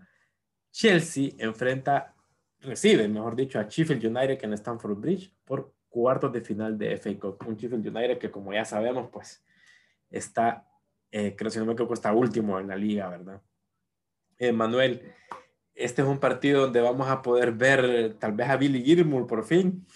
Chelsea 0.70 1.32
enfrenta, 1.38 2.14
recibe, 2.60 3.08
mejor 3.08 3.36
dicho, 3.36 3.58
a 3.58 3.68
Sheffield 3.68 4.04
United 4.04 4.42
en 4.42 4.52
Stamford 4.54 4.98
Bridge 4.98 5.32
por 5.44 5.72
cuartos 5.88 6.32
de 6.32 6.40
final 6.40 6.76
de 6.76 6.96
FA 6.96 7.18
Cup. 7.18 7.44
Un 7.46 7.56
Sheffield 7.56 7.86
United 7.86 8.18
que, 8.18 8.30
como 8.30 8.52
ya 8.52 8.64
sabemos, 8.64 9.08
pues 9.12 9.44
está, 10.10 10.68
eh, 11.10 11.34
creo 11.36 11.50
si 11.50 11.58
no 11.58 11.66
me 11.66 11.72
equivoco, 11.72 11.94
está 11.94 12.12
último 12.12 12.58
en 12.58 12.68
la 12.68 12.76
liga, 12.76 13.08
¿verdad? 13.08 13.40
Eh, 14.38 14.52
Manuel, 14.52 15.12
este 15.74 16.02
es 16.02 16.08
un 16.08 16.18
partido 16.18 16.62
donde 16.62 16.80
vamos 16.80 17.08
a 17.08 17.22
poder 17.22 17.52
ver 17.52 18.14
tal 18.18 18.32
vez 18.32 18.48
a 18.48 18.56
Billy 18.56 18.82
Gilmour 18.82 19.26
por 19.26 19.44
fin. 19.44 19.86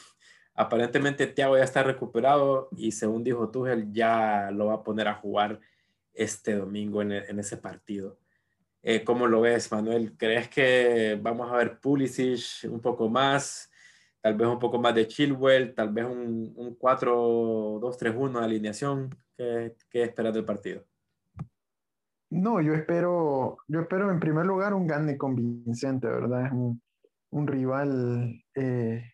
Aparentemente 0.61 1.29
Thiago 1.29 1.57
ya 1.57 1.63
está 1.63 1.85
recuperado 1.85 2.69
y 2.77 2.91
según 2.91 3.23
dijo 3.23 3.49
Tuchel 3.49 3.93
ya 3.93 4.51
lo 4.51 4.67
va 4.67 4.75
a 4.75 4.83
poner 4.83 5.07
a 5.07 5.15
jugar 5.15 5.61
este 6.13 6.57
domingo 6.57 7.01
en, 7.01 7.13
en 7.13 7.39
ese 7.39 7.59
partido. 7.59 8.19
Eh, 8.83 9.05
¿Cómo 9.05 9.29
lo 9.29 9.41
ves, 9.41 9.71
Manuel? 9.71 10.17
¿Crees 10.17 10.49
que 10.49 11.17
vamos 11.23 11.49
a 11.53 11.57
ver 11.59 11.79
Pulisic 11.79 12.69
un 12.69 12.81
poco 12.81 13.09
más? 13.09 13.71
Tal 14.21 14.35
vez 14.35 14.49
un 14.49 14.59
poco 14.59 14.81
más 14.81 14.97
de 14.97 15.07
Chilwell, 15.07 15.77
tal 15.77 15.93
vez 15.93 16.07
un, 16.07 16.53
un 16.57 16.77
4-2-3-1 16.77 18.41
de 18.41 18.45
alineación. 18.45 19.17
¿Qué, 19.37 19.77
¿Qué 19.89 20.03
esperas 20.03 20.35
del 20.35 20.45
partido? 20.45 20.85
No, 22.31 22.61
yo 22.61 22.75
espero, 22.75 23.59
yo 23.69 23.79
espero 23.79 24.11
en 24.11 24.19
primer 24.19 24.45
lugar 24.45 24.75
un 24.75 24.89
gane 24.89 25.17
convincente, 25.17 26.09
¿verdad? 26.09 26.47
Es 26.47 26.53
un, 26.53 26.83
un 27.31 27.47
rival 27.47 28.45
eh, 28.57 29.13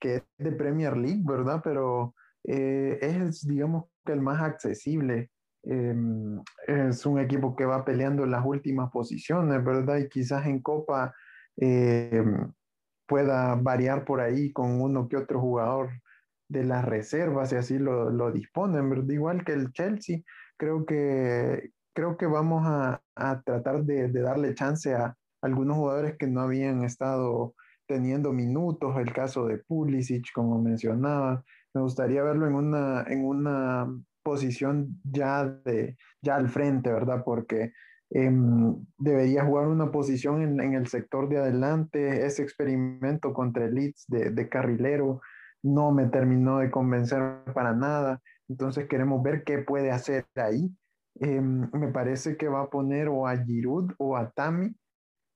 que 0.00 0.16
es 0.16 0.22
de 0.38 0.52
Premier 0.52 0.96
League, 0.96 1.22
¿verdad? 1.24 1.60
Pero 1.62 2.14
eh, 2.44 2.98
es, 3.00 3.46
digamos, 3.46 3.86
que 4.04 4.12
el 4.12 4.20
más 4.20 4.40
accesible. 4.42 5.30
Em, 5.64 6.40
es 6.66 7.04
un 7.04 7.18
equipo 7.18 7.56
que 7.56 7.64
va 7.64 7.84
peleando 7.84 8.24
en 8.24 8.30
las 8.30 8.44
últimas 8.44 8.90
posiciones, 8.90 9.62
¿verdad? 9.64 9.98
Y 9.98 10.08
quizás 10.08 10.46
en 10.46 10.62
Copa 10.62 11.14
em, 11.56 12.52
pueda 13.06 13.54
variar 13.56 14.04
por 14.04 14.20
ahí 14.20 14.52
con 14.52 14.80
uno 14.80 15.08
que 15.08 15.16
otro 15.16 15.40
jugador 15.40 15.90
de 16.48 16.64
las 16.64 16.84
reservas, 16.84 17.52
y 17.52 17.56
así 17.56 17.78
lo, 17.78 18.10
lo 18.10 18.32
disponen, 18.32 18.88
¿verdad? 18.88 19.10
Igual 19.10 19.44
que 19.44 19.52
el 19.52 19.72
Chelsea, 19.72 20.20
creo 20.56 20.86
que, 20.86 21.72
creo 21.98 22.16
que 22.16 22.26
vamos 22.26 22.62
a, 22.64 23.02
tratar 23.44 23.82
de, 23.82 24.08
darle 24.12 24.54
chance 24.54 24.94
a 24.94 25.16
algunos 25.42 25.76
jugadores 25.76 26.16
que 26.16 26.28
no 26.28 26.42
habían 26.42 26.84
estado 26.84 27.56
teniendo 27.88 28.32
minutos, 28.32 28.96
el 28.98 29.12
caso 29.12 29.46
de 29.46 29.58
Pulisic, 29.58 30.32
como 30.32 30.62
mencionaba. 30.62 31.44
Me 31.74 31.80
gustaría 31.80 32.22
verlo 32.22 32.46
en 32.46 32.54
una, 32.54 33.02
en 33.08 33.24
una 33.24 33.88
posición 34.22 35.00
ya, 35.02 35.44
de, 35.44 35.96
ya 36.22 36.36
al 36.36 36.48
frente, 36.48 36.92
¿verdad? 36.92 37.22
Porque 37.24 37.72
em, 38.10 38.76
debería 38.98 39.44
jugar 39.44 39.66
una 39.66 39.90
posición 39.90 40.60
en, 40.60 40.74
el 40.74 40.86
sector 40.86 41.28
de 41.28 41.38
adelante. 41.38 42.24
Ese 42.24 42.42
experimento 42.42 43.32
contra 43.32 43.64
el 43.64 43.74
Leeds 43.74 44.04
de, 44.06 44.30
de 44.30 44.48
carrilero 44.48 45.20
no 45.62 45.90
me 45.90 46.06
terminó 46.06 46.58
de 46.58 46.70
convencer 46.70 47.42
para 47.54 47.74
nada. 47.74 48.20
Entonces 48.48 48.86
queremos 48.86 49.22
ver 49.22 49.42
qué 49.42 49.58
puede 49.58 49.90
hacer 49.90 50.26
ahí 50.36 50.70
Em, 51.20 51.68
me 51.72 51.88
parece 51.88 52.36
que 52.36 52.48
va 52.48 52.62
a 52.62 52.70
poner 52.70 53.08
o 53.08 53.26
a 53.26 53.36
Giroud 53.36 53.92
o 53.98 54.16
a 54.16 54.30
Tami. 54.30 54.74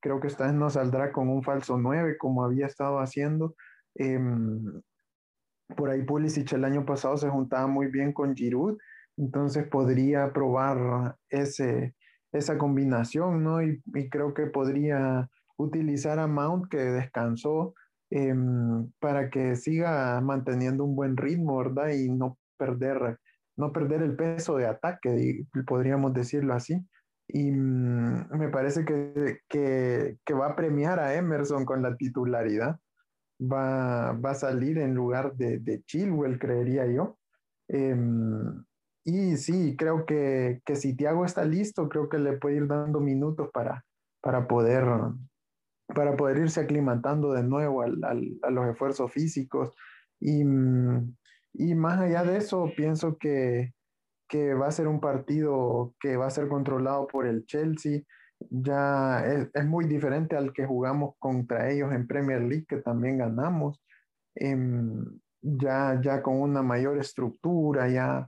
Creo 0.03 0.21
que 0.21 0.27
esta 0.27 0.47
vez 0.47 0.55
no 0.55 0.69
saldrá 0.69 1.13
con 1.13 1.29
un 1.29 1.43
falso 1.43 1.79
9 1.79 2.19
como 2.19 2.45
había 2.45 2.67
estado 2.67 2.99
haciendo. 2.99 3.55
Em, 3.95 4.83
por 5.77 5.91
ahí 5.91 6.03
Pulisic 6.03 6.53
el 6.53 6.65
año 6.65 6.85
pasado 6.85 7.17
se 7.17 7.31
juntaba 7.31 7.67
muy 7.69 7.87
bien 7.87 8.13
con 8.13 8.35
Giroud, 8.35 8.77
entonces 9.17 9.67
podría 9.69 10.33
probar 10.33 11.17
ese, 11.31 11.95
esa 12.33 12.59
combinación, 12.59 13.45
¿no? 13.45 13.63
Y, 13.63 13.81
creo 14.11 14.35
que 14.35 14.47
podría 14.47 15.31
utilizar 15.57 16.19
a 16.19 16.27
Mount 16.27 16.69
que 16.69 16.79
descansó 16.79 17.75
em, 18.11 18.91
para 18.99 19.31
que 19.31 19.55
siga 19.57 20.21
manteniendo 20.21 20.85
un 20.85 20.97
buen 20.97 21.17
ritmo, 21.17 21.59
¿verdad? 21.59 21.91
Y 21.91 22.11
no 22.11 22.39
perder 22.59 23.19
no 23.57 23.73
perder 23.73 24.03
el 24.03 24.17
peso 24.17 24.57
de 24.57 24.67
ataque, 24.67 25.47
podríamos 25.67 26.13
decirlo 26.15 26.55
así. 26.55 26.75
Y 27.35 27.51
mm, 27.51 28.29
me 28.37 28.49
parece 28.51 28.85
que, 28.85 29.39
que, 29.49 30.35
va 30.35 30.49
a 30.49 30.57
premiar 30.57 31.01
a 31.01 31.15
Emerson 31.15 31.65
con 31.65 31.83
la 31.83 31.97
titularidad. 31.97 32.79
Va, 33.41 34.13
va 34.13 34.31
a 34.33 34.35
salir 34.35 34.79
en 34.79 34.95
lugar 34.95 35.35
de, 35.35 35.59
de 35.59 35.83
Chilwell, 35.85 36.39
creería 36.39 36.87
yo. 36.87 37.19
Em, 37.69 38.65
y 39.05 39.37
sí, 39.39 39.77
creo 39.77 40.05
que, 40.05 40.61
que, 40.65 40.77
si 40.77 40.95
Tiago 40.95 41.25
está 41.25 41.45
listo, 41.45 41.89
creo 41.89 42.09
que 42.09 42.19
le 42.19 42.35
puede 42.35 42.57
ir 42.57 42.67
dando 42.69 43.01
minutos 43.01 43.49
para, 43.53 43.85
para 44.21 44.47
poder 44.47 44.85
para 45.95 46.17
poder 46.17 46.39
irse 46.39 46.61
aclimatando 46.61 47.33
de 47.33 47.43
nuevo 47.43 47.83
al, 47.83 48.03
a 48.43 48.51
los 48.51 48.69
esfuerzos 48.69 49.13
físicos. 49.13 49.75
Y, 50.21 50.45
mm, 50.45 51.17
y, 51.55 51.75
más 51.75 52.01
allá 52.01 52.25
de 52.25 52.39
eso, 52.39 52.71
pienso 52.77 53.17
que, 53.19 53.73
que 54.33 54.55
va 54.55 54.69
a 54.69 54.73
ser 54.73 54.89
un 54.89 54.99
partido 54.99 55.95
que 56.01 56.17
va 56.17 56.27
a 56.27 56.31
ser 56.31 56.49
controlado 56.49 57.07
por 57.07 57.27
el 57.27 57.45
Chelsea. 57.45 58.01
Ya 58.49 59.23
es, 59.27 59.51
es 59.53 59.67
muy 59.67 59.85
diferente 59.85 60.37
al 60.37 60.55
que 60.55 60.65
jugamos 60.65 61.17
contra 61.19 61.71
ellos 61.71 61.93
en 61.93 62.07
Premier 62.07 62.41
League, 62.41 62.65
que 62.67 62.79
también 62.79 63.19
ganamos. 63.19 63.83
Em, 64.35 65.05
ya, 65.43 66.01
ya 66.03 66.23
con 66.23 66.41
una 66.41 66.63
mayor 66.63 66.99
estructura, 66.99 67.91
ya, 67.91 68.27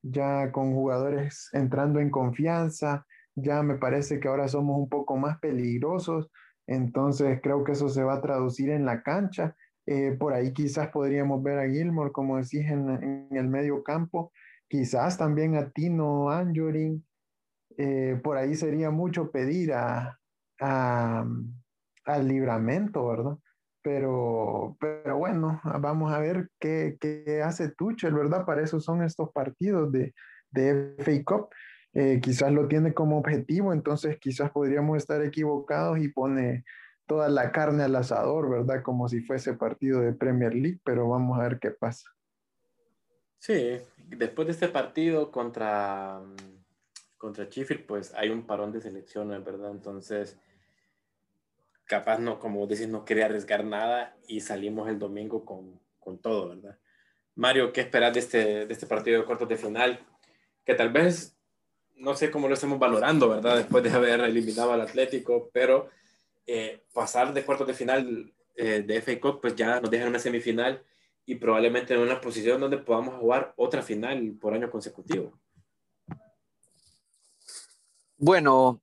ya 0.00 0.50
con 0.52 0.72
jugadores 0.72 1.50
entrando 1.52 2.00
en 2.00 2.08
confianza, 2.08 3.04
ya 3.34 3.62
me 3.62 3.74
parece 3.74 4.20
que 4.20 4.28
ahora 4.28 4.48
somos 4.48 4.78
un 4.78 4.88
poco 4.88 5.18
más 5.18 5.38
peligrosos, 5.38 6.30
entonces 6.66 7.40
creo 7.42 7.62
que 7.62 7.72
eso 7.72 7.90
se 7.90 8.02
va 8.02 8.14
a 8.14 8.22
traducir 8.22 8.70
en 8.70 8.86
la 8.86 9.02
cancha. 9.02 9.54
Eh, 9.84 10.16
por 10.18 10.32
ahí 10.32 10.54
quizás 10.54 10.88
podríamos 10.88 11.42
ver 11.42 11.58
a 11.58 11.68
Gilmore, 11.68 12.10
como 12.10 12.38
decís, 12.38 12.64
en, 12.70 12.88
en 12.88 13.36
el 13.36 13.48
medio 13.48 13.82
campo, 13.82 14.32
quizás 14.72 15.18
también 15.18 15.54
a 15.54 15.68
Tino 15.68 16.30
Anjorin. 16.30 17.04
Eh, 17.76 18.18
por 18.24 18.38
ahí 18.38 18.54
sería 18.54 18.90
mucho 18.90 19.30
pedir 19.30 19.74
a, 19.74 20.18
al 20.58 22.26
libramento, 22.26 23.06
¿verdad? 23.06 23.36
Pero, 23.82 24.78
pero 24.80 25.18
bueno, 25.18 25.60
vamos 25.78 26.10
a 26.10 26.20
ver 26.20 26.48
qué, 26.58 26.96
qué 26.98 27.42
hace 27.42 27.68
Tuchel, 27.68 28.14
¿verdad? 28.14 28.46
Para 28.46 28.62
eso 28.62 28.80
son 28.80 29.02
estos 29.02 29.30
partidos 29.32 29.92
de, 29.92 30.14
de 30.50 30.94
FA 30.96 31.22
Cup. 31.22 31.48
Eh, 31.92 32.20
quizás 32.22 32.50
lo 32.50 32.66
tiene 32.66 32.94
como 32.94 33.18
objetivo, 33.18 33.74
entonces 33.74 34.18
quizás 34.18 34.50
podríamos 34.52 34.96
estar 34.96 35.22
equivocados 35.22 35.98
y 35.98 36.08
pone 36.08 36.64
toda 37.06 37.28
la 37.28 37.52
carne 37.52 37.82
al 37.82 37.94
asador, 37.96 38.48
¿verdad? 38.48 38.82
Como 38.82 39.06
si 39.06 39.20
fuese 39.20 39.52
partido 39.52 40.00
de 40.00 40.14
Premier 40.14 40.54
League, 40.54 40.80
pero 40.82 41.10
vamos 41.10 41.38
a 41.38 41.42
ver 41.42 41.58
qué 41.58 41.72
pasa. 41.72 42.08
Sí, 43.42 43.80
después 44.16 44.46
de 44.46 44.52
este 44.52 44.68
partido 44.68 45.30
contra, 45.30 46.20
contra 47.16 47.44
Sheffield, 47.44 47.86
pues 47.86 48.14
hay 48.14 48.30
un 48.30 48.46
parón 48.46 48.72
de 48.72 48.80
selecciones, 48.80 49.44
¿verdad? 49.44 49.70
Entonces 49.70 50.38
capaz 51.92 52.18
no, 52.18 52.38
como 52.38 52.66
decís, 52.66 52.88
no 52.88 53.04
quería 53.04 53.26
arriesgar 53.26 53.64
nada 53.64 54.16
y 54.26 54.40
salimos 54.40 54.88
el 54.88 54.98
domingo 54.98 55.44
con, 55.44 55.78
con 55.98 56.18
todo, 56.18 56.48
¿verdad? 56.48 56.78
Mario, 57.34 57.72
¿qué 57.72 57.82
esperas 57.82 58.14
de 58.14 58.20
este, 58.20 58.66
de 58.66 58.72
este 58.72 58.86
partido 58.86 59.20
de 59.20 59.26
cuartos 59.26 59.48
de 59.48 59.56
final? 59.56 60.00
Que 60.64 60.74
tal 60.74 60.90
vez, 60.90 61.36
no 61.96 62.14
sé 62.14 62.30
cómo 62.30 62.48
lo 62.48 62.54
estamos 62.54 62.78
valorando, 62.78 63.28
¿verdad? 63.28 63.56
Después 63.56 63.84
de 63.84 63.90
haber 63.90 64.20
eliminado 64.20 64.72
al 64.72 64.80
Atlético, 64.80 65.50
pero 65.52 65.90
eh, 66.46 66.82
pasar 66.94 67.34
de 67.34 67.44
cuartos 67.44 67.66
de 67.66 67.74
final 67.74 68.32
eh, 68.56 68.82
de 68.86 69.02
FA 69.02 69.20
Cup, 69.20 69.40
pues 69.42 69.54
ya 69.54 69.80
nos 69.80 69.90
dejan 69.90 70.08
una 70.08 70.18
semifinal 70.18 70.82
y 71.26 71.36
probablemente 71.36 71.94
en 71.94 72.00
una 72.00 72.20
posición 72.20 72.60
donde 72.60 72.78
podamos 72.78 73.14
jugar 73.14 73.54
otra 73.56 73.82
final 73.82 74.36
por 74.40 74.54
año 74.54 74.70
consecutivo. 74.70 75.38
Bueno, 78.16 78.80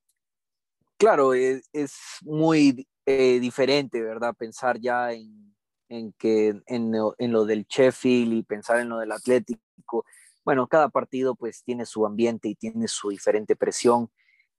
claro, 0.97 1.33
es, 1.33 1.69
es 1.71 1.93
muy 2.21 2.87
eh, 3.05 3.39
diferente, 3.39 4.01
¿verdad? 4.01 4.35
Pensar 4.37 4.79
ya 4.79 5.11
en, 5.13 5.55
en 5.89 6.13
que 6.13 6.61
en, 6.67 6.91
lo 6.91 7.45
del 7.45 7.65
Sheffield 7.67 8.33
y 8.33 8.43
pensar 8.43 8.79
en 8.79 8.89
lo 8.89 8.99
del 8.99 9.11
Atlético. 9.11 10.05
Bueno, 10.45 10.67
cada 10.67 10.89
partido 10.89 11.35
pues 11.35 11.63
tiene 11.63 11.85
su 11.85 12.05
ambiente 12.05 12.47
y 12.47 12.55
tiene 12.55 12.87
su 12.87 13.09
diferente 13.09 13.55
presión. 13.55 14.09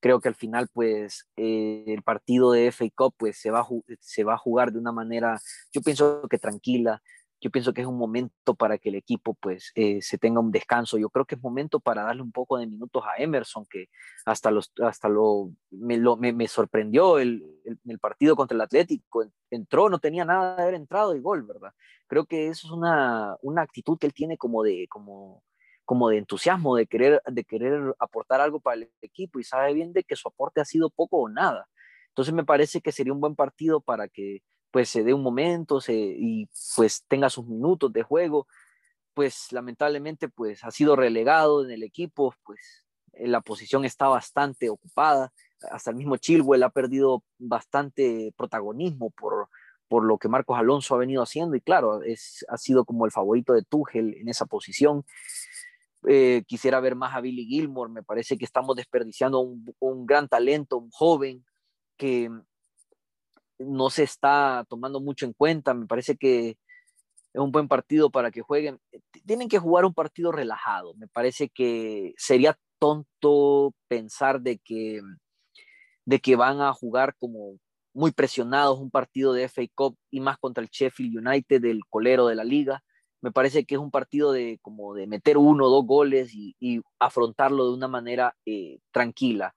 Creo 0.01 0.21
que 0.21 0.29
al 0.29 0.35
final 0.35 0.69
pues 0.73 1.29
eh, 1.37 1.85
el 1.87 2.03
partido 2.03 2.53
de 2.53 2.73
FA 2.73 2.87
Cup 2.95 3.15
pues 3.17 3.39
se 3.39 3.51
va, 3.51 3.67
se 4.01 4.25
va 4.25 4.35
a 4.35 4.39
jugar 4.39 4.73
de 4.73 4.79
una 4.79 4.93
manera, 4.93 5.41
yo 5.73 5.83
pienso 5.83 6.23
que 6.29 6.39
tranquila, 6.39 7.03
yo 7.41 7.51
pienso 7.51 7.73
que 7.73 7.81
es 7.81 7.87
un 7.87 7.97
momento 7.97 8.55
para 8.55 8.77
que 8.77 8.91
el 8.91 8.97
equipo 8.97 9.35
pues 9.35 9.73
eh, 9.75 10.03
se 10.03 10.19
tenga 10.19 10.41
un 10.41 10.51
descanso. 10.53 10.99
Yo 10.99 11.09
creo 11.09 11.25
que 11.25 11.37
es 11.37 11.41
momento 11.41 11.81
para 11.81 12.03
darle 12.03 12.23
un 12.23 12.33
poco 12.33 12.59
de 12.59 12.67
minutos 12.67 13.03
a 13.07 13.21
Emerson, 13.23 13.65
que 13.67 13.89
hasta, 14.27 14.51
los, 14.51 14.73
hasta 14.83 15.09
lo, 15.09 15.51
me, 15.71 15.97
lo, 15.97 16.17
me, 16.17 16.33
me 16.35 16.47
sorprendió 16.49 17.19
el, 17.19 17.43
el, 17.65 17.79
el, 17.87 17.99
partido 17.99 18.37
contra 18.37 18.55
el 18.55 18.61
Atlético. 18.61 19.25
Entró, 19.51 19.89
no 19.89 19.99
tenía 19.99 20.25
nada 20.25 20.57
de 20.57 20.63
haber 20.63 20.75
entrado 20.75 21.17
y 21.17 21.21
gol, 21.21 21.43
¿verdad? 21.45 21.73
Creo 22.07 22.27
que 22.27 22.49
eso 22.49 22.67
es 22.67 22.73
una, 22.73 23.37
una 23.41 23.63
actitud 23.63 23.99
que 23.99 24.07
él 24.07 24.15
tiene 24.15 24.37
como 24.37 24.63
de, 24.63 24.87
como, 24.91 25.43
como 25.87 26.11
de 26.11 26.19
entusiasmo, 26.19 26.77
de 26.77 26.87
querer, 26.87 27.23
de 27.27 27.45
querer 27.45 27.95
aportar 27.99 28.43
algo 28.43 28.61
para 28.61 28.77
el 28.77 28.91
equipo 29.01 29.41
y 29.41 29.45
sabe 29.45 29.73
bien 29.73 29.95
de 29.95 30.05
que 30.05 30.17
su 30.17 30.29
aporte 30.29 30.61
ha 30.61 30.67
sido 30.67 30.91
poco 30.91 31.19
o 31.19 31.29
nada. 31.31 31.69
Entonces 32.09 32.35
me 32.35 32.45
parece 32.45 32.83
que 32.83 32.93
sería 32.93 33.15
un 33.15 33.21
buen 33.21 33.35
partido 33.35 33.81
para 33.81 34.09
que 34.09 34.43
pues 34.71 34.89
se 34.89 35.03
dé 35.03 35.15
un 35.15 35.23
momento 35.23 35.81
se, 35.81 35.95
y 35.95 36.49
pues 36.77 37.05
tenga 37.09 37.31
sus 37.31 37.47
minutos 37.47 37.93
de 37.93 38.03
juego, 38.03 38.47
pues 39.15 39.53
lamentablemente 39.53 40.29
pues 40.29 40.65
ha 40.65 40.71
sido 40.71 40.97
relegado 40.97 41.65
en 41.65 41.71
el 41.71 41.83
equipo, 41.83 42.35
pues 42.45 42.87
la 43.13 43.41
posición 43.41 43.85
está 43.85 44.09
bastante 44.09 44.71
ocupada, 44.71 45.33
hasta 45.71 45.91
el 45.91 45.97
mismo 45.97 46.17
Chilwell 46.17 46.63
ha 46.63 46.71
perdido 46.71 47.25
bastante 47.39 48.33
protagonismo 48.37 49.11
por, 49.11 49.49
por 49.89 50.05
lo 50.05 50.19
que 50.19 50.29
Marcos 50.29 50.59
Alonso 50.59 50.95
ha 50.95 50.99
venido 50.99 51.23
haciendo 51.23 51.57
y 51.57 51.61
claro, 51.61 52.03
es, 52.03 52.45
ha 52.49 52.57
sido 52.57 52.85
como 52.85 53.05
el 53.05 53.13
favorito 53.13 53.53
de 53.53 53.63
Tuchel 53.63 54.15
en 54.15 54.29
esa 54.29 54.47
posición. 54.47 55.05
Eh, 56.09 56.45
quisiera 56.47 56.81
ver 56.81 56.95
más 56.95 57.15
a 57.15 57.21
Billy 57.21 57.45
Gilmore, 57.45 57.93
me 57.93 58.03
parece 58.03 58.39
que 58.39 58.47
estamos 58.47 58.75
desperdiciando 58.75 59.41
un, 59.41 59.75
un 59.81 60.07
gran 60.07 60.29
talento, 60.29 60.79
un 60.79 60.91
joven 60.91 61.45
que 61.99 62.31
no 63.61 63.91
se 63.91 64.03
está 64.03 64.65
tomando 64.69 65.01
mucho 65.01 65.27
en 65.27 65.33
cuenta. 65.33 65.75
Me 65.75 65.87
parece 65.87 66.17
que 66.17 66.51
es 67.33 67.41
un 67.41 67.53
buen 67.53 67.69
partido 67.69 68.11
para 68.11 68.31
que 68.31 68.43
jueguen. 68.43 68.81
Tienen 69.27 69.49
que 69.49 69.59
jugar 69.59 69.85
un 69.85 69.95
partido 69.95 70.33
relajado. 70.33 70.95
Me 70.95 71.09
parece 71.09 71.49
que 71.49 72.15
sería 72.17 72.59
tonto 72.79 73.75
pensar 73.89 74.41
de 74.41 74.59
que, 74.59 75.01
de 76.05 76.21
que 76.21 76.37
van 76.37 76.61
a 76.61 76.73
jugar 76.73 77.15
como 77.19 77.59
muy 77.93 78.13
presionados 78.13 78.79
un 78.79 78.91
partido 78.91 79.33
de 79.33 79.45
FA 79.45 79.63
Cup 79.75 79.97
y 80.11 80.21
más 80.21 80.39
contra 80.39 80.63
el 80.63 80.71
Sheffield 80.71 81.19
United, 81.27 81.61
del 81.61 81.83
colero 81.89 82.27
de 82.27 82.37
la 82.37 82.45
liga. 82.45 82.83
Me 83.21 83.33
parece 83.33 83.65
que 83.65 83.75
es 83.75 83.81
un 83.81 83.91
partido 83.91 84.33
de 84.33 84.59
como 84.63 84.95
de 84.95 85.07
meter 85.07 85.37
uno 85.37 85.67
o 85.67 85.71
dos 85.71 85.85
goles 85.85 86.33
y, 86.35 86.83
afrontarlo 86.99 87.67
de 87.67 87.75
una 87.75 87.89
manera 87.89 88.35
eh, 88.47 88.79
tranquila. 88.93 89.55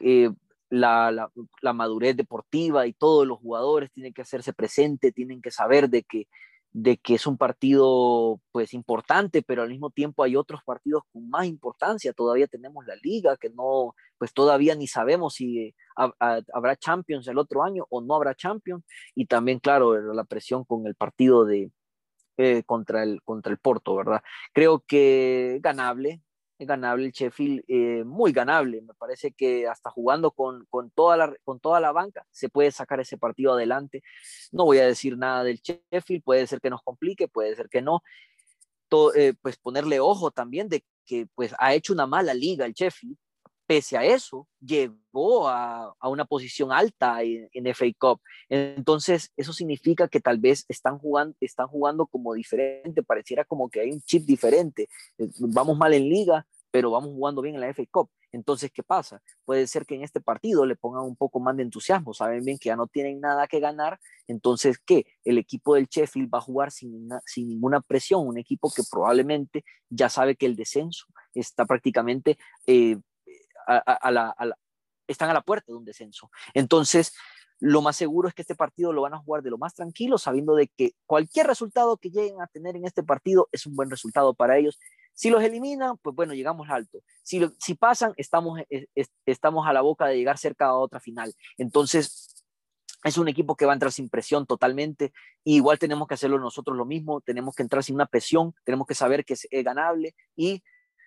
Eh, 0.00 0.30
la, 0.70 1.30
la, 1.62 1.72
madurez 1.72 2.16
deportiva 2.16 2.86
y 2.86 2.92
todos 2.92 3.26
los 3.26 3.38
jugadores 3.38 3.90
tienen 3.92 4.12
que 4.12 4.22
hacerse 4.22 4.52
presente, 4.52 5.12
tienen 5.12 5.40
que 5.40 5.50
saber 5.50 5.88
de 5.88 6.02
que, 6.02 6.28
de 6.72 6.98
que 6.98 7.14
es 7.14 7.26
un 7.26 7.38
partido 7.38 8.40
pues 8.52 8.74
importante, 8.74 9.42
pero 9.42 9.62
al 9.62 9.70
mismo 9.70 9.90
tiempo 9.90 10.22
hay 10.22 10.36
otros 10.36 10.60
partidos 10.64 11.02
con 11.12 11.28
más 11.30 11.46
importancia. 11.46 12.12
Todavía 12.12 12.46
tenemos 12.46 12.86
la 12.86 12.96
liga 13.02 13.36
que 13.36 13.50
no, 13.50 13.94
pues 14.18 14.32
todavía 14.34 14.74
ni 14.74 14.86
sabemos 14.86 15.34
si 15.34 15.74
ha, 15.96 16.12
ha, 16.20 16.40
habrá 16.52 16.76
Champions 16.76 17.28
el 17.28 17.38
otro 17.38 17.62
año 17.62 17.86
o 17.90 18.00
no 18.00 18.14
habrá 18.14 18.34
Champions. 18.34 18.84
Y 19.14 19.26
también, 19.26 19.60
claro, 19.60 20.12
la 20.12 20.24
presión 20.24 20.64
con 20.64 20.86
el 20.86 20.94
partido 20.96 21.44
de, 21.44 21.70
eh, 22.38 22.64
contra, 22.64 23.02
el, 23.02 23.22
contra 23.22 23.50
el 23.50 23.58
Porto, 23.58 23.96
¿verdad? 23.96 24.22
Creo 24.52 24.84
que 24.86 25.58
ganable, 25.62 26.20
ganable 26.58 27.06
el 27.06 27.12
Sheffield, 27.12 27.64
eh, 27.68 28.04
muy 28.04 28.32
ganable. 28.32 28.80
Me 28.82 28.94
parece 28.94 29.32
que 29.32 29.66
hasta 29.66 29.90
jugando 29.90 30.30
con, 30.30 30.64
con, 30.70 30.90
toda 30.90 31.16
la, 31.16 31.34
con 31.44 31.60
toda 31.60 31.80
la 31.80 31.92
banca 31.92 32.26
se 32.30 32.48
puede 32.48 32.70
sacar 32.70 33.00
ese 33.00 33.18
partido 33.18 33.52
adelante. 33.52 34.02
No 34.52 34.64
voy 34.64 34.78
a 34.78 34.86
decir 34.86 35.18
nada 35.18 35.44
del 35.44 35.60
Sheffield, 35.60 36.22
puede 36.22 36.46
ser 36.46 36.60
que 36.60 36.70
nos 36.70 36.82
complique, 36.82 37.28
puede 37.28 37.54
ser 37.56 37.68
que 37.68 37.82
no. 37.82 38.02
Eh, 39.14 39.34
pues 39.42 39.56
ponerle 39.58 39.98
ojo 40.00 40.30
también 40.30 40.68
de 40.68 40.84
que 41.04 41.26
pues 41.34 41.54
ha 41.58 41.74
hecho 41.74 41.92
una 41.92 42.06
mala 42.06 42.34
liga 42.34 42.66
el 42.66 42.72
Sheffield. 42.72 43.16
Pese 43.66 43.96
a 43.96 44.04
eso, 44.04 44.46
llegó 44.60 45.48
a, 45.48 45.94
a 45.98 46.08
una 46.08 46.24
posición 46.24 46.70
alta 46.72 47.22
en, 47.22 47.48
en, 47.52 47.66
FA 47.74 47.86
Cup. 47.98 48.20
Entonces, 48.48 49.32
eso 49.36 49.52
significa 49.52 50.08
que 50.08 50.20
tal 50.20 50.38
vez 50.38 50.64
están 50.68 50.98
jugando, 50.98 51.36
están 51.40 51.66
jugando 51.66 52.06
como 52.06 52.34
diferente, 52.34 53.02
pareciera 53.02 53.44
como 53.44 53.68
que 53.68 53.80
hay 53.80 53.90
un 53.90 54.00
chip 54.02 54.24
diferente. 54.24 54.88
Eh, 55.18 55.28
vamos 55.40 55.76
mal 55.76 55.94
en 55.94 56.08
liga, 56.08 56.46
pero 56.70 56.90
vamos 56.90 57.10
jugando 57.10 57.42
bien 57.42 57.56
en 57.56 57.60
la 57.60 57.68
FA 57.70 57.84
Cup. 57.90 58.10
Entonces, 58.32 58.70
¿qué 58.70 58.82
pasa? 58.82 59.22
Puede 59.44 59.66
ser 59.66 59.86
que 59.86 59.94
en 59.94 60.02
este 60.02 60.20
partido 60.20 60.66
le 60.66 60.76
pongan 60.76 61.04
un 61.04 61.16
poco 61.16 61.40
más 61.40 61.56
de 61.56 61.62
entusiasmo, 61.62 62.12
saben 62.12 62.44
bien 62.44 62.58
que 62.58 62.68
ya 62.68 62.76
no 62.76 62.86
tienen 62.86 63.18
nada 63.20 63.46
que 63.46 63.60
ganar, 63.60 63.98
entonces, 64.26 64.78
¿qué? 64.84 65.06
El 65.24 65.38
equipo 65.38 65.74
del 65.74 65.86
Sheffield 65.86 66.28
va 66.32 66.38
a 66.38 66.42
jugar 66.42 66.70
sin, 66.70 67.08
sin 67.24 67.48
ninguna 67.48 67.80
presión, 67.80 68.26
un 68.26 68.38
equipo 68.38 68.70
que 68.74 68.82
probablemente 68.90 69.64
ya 69.88 70.08
sabe 70.08 70.36
que 70.36 70.46
el 70.46 70.56
descenso 70.56 71.06
está 71.34 71.64
prácticamente 71.64 72.36
eh, 72.66 72.98
a, 73.66 74.10
la, 74.10 74.34
están 75.06 75.30
a 75.30 75.34
la 75.34 75.42
puerta 75.42 75.72
de 75.72 75.78
un 75.78 75.84
descenso. 75.84 76.30
Entonces, 76.54 77.14
lo 77.58 77.80
más 77.80 77.96
seguro 77.96 78.28
es 78.28 78.34
que 78.34 78.42
este 78.42 78.54
partido 78.54 78.92
lo 78.92 79.02
van 79.02 79.14
a 79.14 79.18
jugar 79.18 79.42
de 79.42 79.50
lo 79.50 79.58
más 79.58 79.74
tranquilo, 79.74 80.18
sabiendo 80.18 80.54
de 80.54 80.68
que 80.68 80.92
cualquier 81.06 81.46
resultado 81.46 81.96
que 81.96 82.10
lleguen 82.10 82.40
a 82.40 82.46
tener 82.46 82.76
en 82.76 82.84
este 82.84 83.02
partido 83.02 83.48
es 83.52 83.66
un 83.66 83.74
buen 83.74 83.90
resultado 83.90 84.34
para 84.34 84.58
ellos. 84.58 84.78
Si 85.14 85.30
los 85.30 85.42
eliminan, 85.42 85.96
pues 85.98 86.14
bueno, 86.14 86.34
llegamos 86.34 86.68
alto. 86.68 87.02
Si, 87.22 87.38
lo, 87.38 87.52
si 87.58 87.74
pasan, 87.74 88.12
estamos, 88.18 88.60
es, 88.68 89.10
estamos 89.24 89.66
a 89.66 89.72
la 89.72 89.80
boca 89.80 90.06
de 90.06 90.16
llegar 90.16 90.36
cerca 90.36 90.66
a 90.66 90.74
otra 90.74 91.00
final. 91.00 91.34
Entonces, 91.56 92.44
es 93.02 93.16
un 93.16 93.28
equipo 93.28 93.56
que 93.56 93.64
va 93.64 93.72
a 93.72 93.74
entrar 93.74 93.92
sin 93.92 94.10
presión 94.10 94.46
totalmente. 94.46 95.12
igual 95.44 95.78
tenemos 95.78 96.08
que 96.08 96.14
hacerlo 96.14 96.38
nosotros 96.38 96.76
lo 96.76 96.84
mismo, 96.84 97.20
tenemos 97.20 97.54
que 97.54 97.62
entrar 97.62 97.82
sin 97.82 97.94
una 97.94 98.06
presión, 98.06 98.54
tenemos 98.64 98.86
que 98.86 98.94
saber 98.94 99.24
que 99.24 99.34
es 99.34 99.46
ganable 99.64 100.14
y 100.34 100.62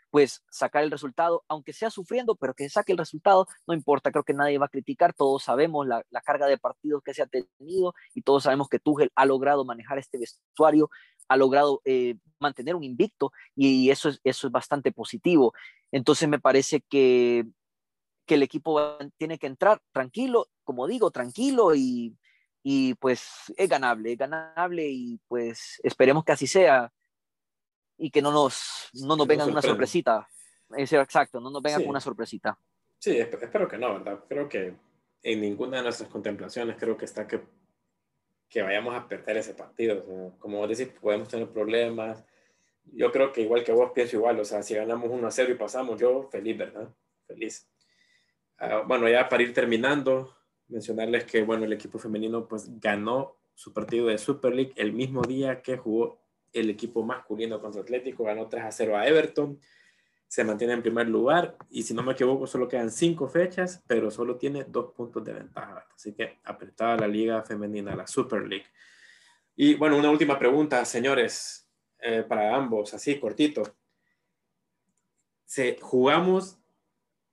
pues 0.10 0.43
sacar 0.50 0.84
el 0.84 0.91
resultado, 0.91 1.43
aunque 1.48 1.74
sea 1.74 1.89
sufriendo, 1.89 2.36
pero 2.36 2.54
que 2.54 2.69
saque 2.69 2.91
el 2.91 2.98
resultado, 2.98 3.48
no 3.67 3.74
importa, 3.74 4.12
creo 4.12 4.24
que 4.24 4.34
nadie 4.34 4.58
va 4.58 4.65
a 4.65 4.69
criticar, 4.69 5.13
todos 5.13 5.43
sabemos 5.43 5.88
la, 5.88 6.04
carga 6.24 6.48
de 6.48 6.58
partidos 6.58 7.02
que 7.04 7.13
se 7.13 7.22
ha 7.22 7.28
tenido 7.28 7.93
y 8.13 8.22
todos 8.22 8.43
sabemos 8.43 8.69
que 8.69 8.80
Tuchel 8.80 9.12
ha 9.15 9.26
logrado 9.26 9.65
manejar 9.65 9.98
este 9.98 10.17
vestuario, 10.17 10.89
ha 11.28 11.38
logrado 11.38 11.82
eh, 11.86 12.15
mantener 12.39 12.76
un 12.76 12.84
invicto 12.84 13.32
y 13.56 13.89
eso 13.89 14.10
es, 14.10 14.19
eso 14.24 14.48
es 14.48 14.54
bastante 14.54 14.91
positivo. 14.91 15.54
Entonces 15.91 16.28
me 16.28 16.39
parece 16.39 16.82
que, 16.82 17.45
que 18.26 18.36
el 18.36 18.43
equipo 18.43 18.98
tiene 19.17 19.38
que 19.39 19.48
entrar 19.48 19.82
tranquilo, 19.91 20.48
como 20.63 20.88
digo, 20.88 21.12
tranquilo 21.12 21.76
y, 21.76 22.17
y 22.63 22.95
pues 22.95 23.54
es 23.58 23.69
ganable, 23.69 24.12
es 24.13 24.17
ganable 24.17 24.88
y 24.89 25.19
pues 25.28 25.80
esperemos 25.84 26.24
que 26.24 26.32
así 26.34 26.48
sea 26.48 26.91
y 28.00 28.10
que 28.10 28.22
no 28.22 28.32
nos, 28.32 28.90
no 28.94 29.16
nos 29.16 29.28
venga 29.28 29.46
una 29.46 29.62
sorpresita. 29.62 30.28
Es 30.76 30.92
exacto, 30.94 31.40
no 31.40 31.52
nos 31.52 31.62
venga 31.62 31.78
con 31.78 31.90
una 31.90 32.00
sorpresita. 32.00 32.58
Sí, 32.98 33.18
espero 33.18 33.68
que 33.68 33.78
no, 33.78 33.94
¿verdad? 33.94 34.24
Creo 34.28 34.48
que 34.48 34.74
en 35.22 35.42
ninguna 35.42 35.78
de 35.78 35.84
nuestras 35.84 36.10
contemplaciones 36.10 36.78
creo 36.80 36.98
que 36.98 37.06
está 37.06 37.28
que, 37.28 37.42
que 38.48 38.62
vayamos 38.62 38.96
a 38.96 39.08
perder 39.08 39.38
ese 39.38 39.54
partido. 39.54 40.04
como 40.40 40.60
vos 40.60 40.70
decís, 40.70 40.94
podemos 41.00 41.28
tener 41.28 41.50
problemas. 41.50 42.24
Yo 42.86 43.12
creo 43.12 43.32
que 43.32 43.42
igual 43.42 43.64
que 43.64 43.72
vos 43.72 43.92
pienso 43.94 44.16
igual, 44.16 44.40
o 44.40 44.46
sea, 44.46 44.64
si 44.64 44.74
ganamos 44.76 45.10
1 45.12 45.28
a 45.28 45.32
0 45.32 45.52
y 45.52 45.56
pasamos, 45.56 46.00
yo 46.00 46.30
feliz, 46.32 46.58
¿verdad? 46.58 46.90
Feliz. 47.28 47.70
Ah, 48.58 48.84
bueno, 48.88 49.08
ya 49.10 49.30
para 49.30 49.44
ir 49.44 49.54
terminando, 49.54 50.36
mencionarles 50.68 51.26
que, 51.26 51.44
bueno, 51.44 51.66
el 51.66 51.74
equipo 51.74 52.00
femenino 52.00 52.48
pues 52.48 52.80
ganó 52.80 53.38
su 53.54 53.74
partido 53.74 54.08
de 54.08 54.18
Super 54.18 54.56
League 54.56 54.74
el 54.78 54.94
mismo 54.94 55.22
día 55.22 55.62
que 55.62 55.78
jugó 55.78 56.20
el 56.54 56.70
equipo 56.70 57.04
masculino 57.04 57.60
contra 57.62 57.82
Atlético 57.82 58.24
ganó 58.24 58.48
3 58.48 58.64
a 58.64 58.72
0 58.72 58.98
a 58.98 59.08
Everton, 59.08 59.60
se 60.30 60.44
mantiene 60.44 60.74
en 60.74 60.84
primer 60.84 61.08
lugar 61.08 61.58
y 61.72 61.82
si 61.82 61.96
no 61.96 62.04
me 62.04 62.14
equivoco 62.14 62.46
solo 62.46 62.68
quedan 62.68 62.92
cinco 62.92 63.28
fechas, 63.28 63.84
pero 63.88 64.12
solo 64.12 64.38
tiene 64.38 64.64
dos 64.64 64.94
puntos 64.94 65.24
de 65.24 65.34
ventaja. 65.34 65.88
Así 65.94 66.14
que 66.14 66.38
apretada 66.44 66.98
la 66.98 67.08
liga 67.08 67.42
femenina, 67.42 67.96
la 67.96 68.06
Super 68.06 68.48
League. 68.48 68.68
Y 69.56 69.74
bueno, 69.74 69.98
una 69.98 70.12
última 70.12 70.38
pregunta, 70.38 70.86
señores, 70.86 71.68
eh, 72.00 72.24
para 72.24 72.56
ambos, 72.56 72.94
así 72.94 73.20
cortito. 73.20 73.64
Se, 75.46 75.78
jugamos 75.82 76.60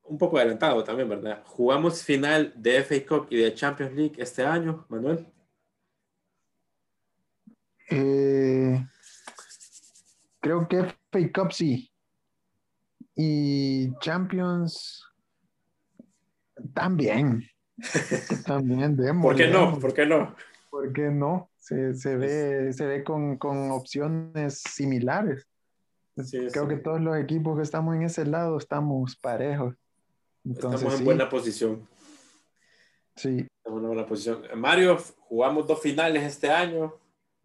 un 0.05 0.17
poco 0.17 0.39
adelantado 0.39 0.83
también, 0.83 1.09
¿verdad? 1.09 1.43
Jugamos 1.45 2.03
final 2.03 2.55
de 2.57 2.83
FA 2.83 3.07
Cup 3.07 3.27
y 3.29 3.37
de 3.37 3.53
Champions 3.53 3.93
League 3.93 4.15
este 4.17 4.43
año, 4.43 4.87
Manuel. 4.89 5.27
Eh, 7.91 8.85
Creo 10.47 10.69
que 10.69 10.85
FA 10.85 11.33
Cup 11.35 11.53
sí. 11.53 11.91
Y 13.17 13.93
Champions 13.99 15.05
también. 16.73 17.43
también, 18.47 18.95
demos. 18.95 19.25
¿Por 19.27 19.37
qué 19.37 19.49
no? 19.49 19.77
¿Por 19.81 19.93
qué 19.93 20.07
no? 20.07 20.37
¿Por 20.71 20.93
qué 20.93 21.11
no? 21.11 21.51
Se, 21.59 21.95
se 21.95 22.17
ve, 22.17 22.73
se 22.73 22.87
ve 22.87 23.03
con, 23.03 23.39
con 23.39 23.73
opciones 23.73 24.63
similares. 24.71 25.49
Creo 26.15 26.69
que 26.69 26.77
todos 26.77 27.01
los 27.01 27.17
equipos 27.17 27.57
que 27.57 27.65
estamos 27.65 27.97
en 27.97 28.03
ese 28.03 28.25
lado 28.25 28.57
estamos 28.57 29.17
parejos. 29.17 29.75
estamos 30.49 30.81
en 30.81 31.05
buena 31.05 31.29
posición. 31.29 31.89
Sí. 33.17 33.49
Estamos 33.65 33.83
en 33.83 33.89
buena 33.89 34.07
posición. 34.07 34.43
Mario, 34.55 34.97
jugamos 35.19 35.67
dos 35.67 35.81
finales 35.81 36.23
este 36.23 36.49
año. 36.51 36.95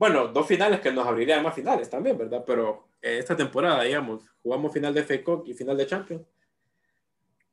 Bueno, 0.01 0.29
dos 0.29 0.47
finales 0.47 0.79
que 0.79 0.91
nos 0.91 1.05
abrirían 1.05 1.43
más 1.43 1.53
finales 1.53 1.87
también, 1.87 2.17
¿verdad? 2.17 2.43
Pero 2.43 2.87
esta 2.99 3.37
temporada, 3.37 3.83
digamos? 3.83 4.23
¿Jugamos 4.41 4.73
final 4.73 4.95
de 4.95 5.03
FA 5.03 5.43
y 5.45 5.53
final 5.53 5.77
de 5.77 5.85
Champions? 5.85 6.23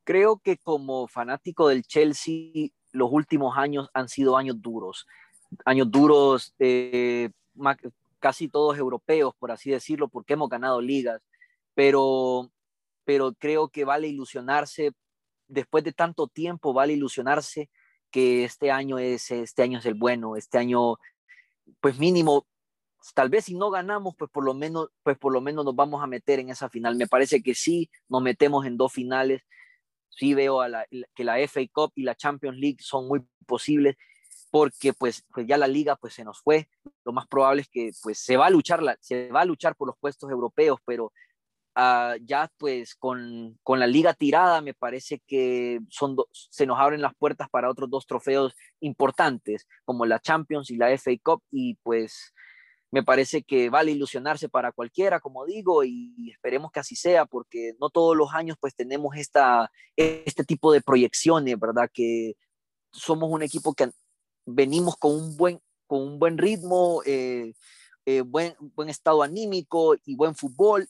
Creo 0.02 0.38
que 0.38 0.56
como 0.56 1.06
fanático 1.08 1.68
del 1.68 1.82
Chelsea, 1.82 2.70
los 2.92 3.10
últimos 3.12 3.58
años 3.58 3.90
han 3.92 4.08
sido 4.08 4.34
años 4.34 4.62
duros. 4.62 5.06
Años 5.66 5.90
duros, 5.90 6.54
eh, 6.58 7.28
casi 8.18 8.48
todos 8.48 8.78
europeos, 8.78 9.34
por 9.38 9.50
así 9.50 9.70
decirlo, 9.70 10.08
porque 10.08 10.32
hemos 10.32 10.48
ganado 10.48 10.80
ligas. 10.80 11.20
Pero, 11.74 12.50
pero 13.04 13.34
creo 13.34 13.68
que 13.68 13.84
vale 13.84 14.08
ilusionarse, 14.08 14.92
después 15.48 15.84
de 15.84 15.92
tanto 15.92 16.28
tiempo, 16.28 16.72
vale 16.72 16.94
ilusionarse 16.94 17.68
que 18.10 18.44
este 18.44 18.70
año 18.70 18.98
es, 18.98 19.30
este 19.32 19.62
año 19.62 19.80
es 19.80 19.84
el 19.84 19.96
bueno, 19.96 20.34
este 20.34 20.56
año, 20.56 20.96
pues 21.80 21.98
mínimo, 21.98 22.46
tal 23.14 23.28
vez 23.28 23.46
si 23.46 23.54
no 23.54 23.70
ganamos, 23.70 24.14
pues 24.16 24.30
por 24.30 24.44
lo 24.44 24.54
menos, 24.54 24.88
pues 25.02 25.18
por 25.18 25.32
lo 25.32 25.40
menos 25.40 25.64
nos 25.64 25.74
vamos 25.76 26.02
a 26.02 26.06
meter 26.06 26.40
en 26.40 26.50
esa 26.50 26.68
final. 26.68 26.96
Me 26.96 27.06
parece 27.06 27.42
que 27.42 27.54
sí, 27.54 27.90
nos 28.08 28.22
metemos 28.22 28.66
en 28.66 28.76
dos 28.76 28.92
finales. 28.92 29.42
Sí 30.08 30.34
veo 30.34 30.60
a 30.60 30.86
que 31.14 31.24
la 31.24 31.38
FA 31.40 31.60
Cup 31.72 31.92
y 31.94 32.02
la 32.02 32.14
Champions 32.14 32.58
League 32.58 32.78
son 32.80 33.06
muy 33.06 33.20
posibles 33.46 33.96
porque 34.50 34.92
pues, 34.92 35.24
pues 35.32 35.46
ya 35.46 35.58
la 35.58 35.66
liga 35.66 35.96
pues 35.96 36.14
se 36.14 36.24
nos 36.24 36.40
fue. 36.40 36.68
Lo 37.04 37.12
más 37.12 37.26
probable 37.26 37.62
es 37.62 37.68
que 37.68 37.90
pues 38.02 38.18
se 38.18 38.36
va 38.36 38.46
a 38.46 38.50
luchar, 38.50 38.82
la, 38.82 38.96
se 39.00 39.28
va 39.30 39.42
a 39.42 39.44
luchar 39.44 39.76
por 39.76 39.88
los 39.88 39.98
puestos 39.98 40.30
europeos, 40.30 40.80
pero 40.84 41.12
uh, 41.78 42.16
ya 42.24 42.50
pues 42.58 42.94
con, 42.96 43.58
con, 43.62 43.78
la 43.78 43.86
liga 43.86 44.12
tirada 44.14 44.60
me 44.60 44.74
parece 44.74 45.22
que 45.26 45.80
son 45.88 46.16
se 46.32 46.66
nos 46.66 46.78
abren 46.78 47.00
las 47.00 47.14
puertas 47.14 47.48
para 47.48 47.70
otros 47.70 47.88
dos 47.88 48.06
trofeos 48.06 48.54
importantes 48.80 49.66
como 49.84 50.04
la 50.04 50.20
Champions 50.20 50.70
y 50.70 50.76
la 50.76 50.90
FA 50.90 51.12
Cup 51.22 51.42
y 51.50 51.76
pues 51.82 52.34
me 52.90 53.02
parece 53.02 53.42
que 53.42 53.68
vale 53.68 53.92
ilusionarse 53.92 54.48
para 54.48 54.72
cualquiera, 54.72 55.20
como 55.20 55.44
digo, 55.44 55.84
y 55.84 56.30
esperemos 56.30 56.70
que 56.72 56.80
así 56.80 56.96
sea, 56.96 57.26
porque 57.26 57.74
no 57.80 57.90
todos 57.90 58.16
los 58.16 58.32
años 58.32 58.56
pues 58.58 58.74
tenemos 58.74 59.14
esta, 59.16 59.70
este 59.96 60.44
tipo 60.44 60.72
de 60.72 60.80
proyecciones, 60.80 61.58
¿verdad? 61.58 61.90
Que 61.92 62.34
somos 62.92 63.30
un 63.30 63.42
equipo 63.42 63.74
que 63.74 63.90
venimos 64.46 64.96
con 64.96 65.12
un 65.14 65.36
buen, 65.36 65.60
con 65.86 66.00
un 66.00 66.18
buen 66.18 66.38
ritmo, 66.38 67.02
eh, 67.04 67.52
eh, 68.06 68.22
buen, 68.22 68.54
buen 68.74 68.88
estado 68.88 69.22
anímico 69.22 69.94
y 70.06 70.16
buen 70.16 70.34
fútbol, 70.34 70.88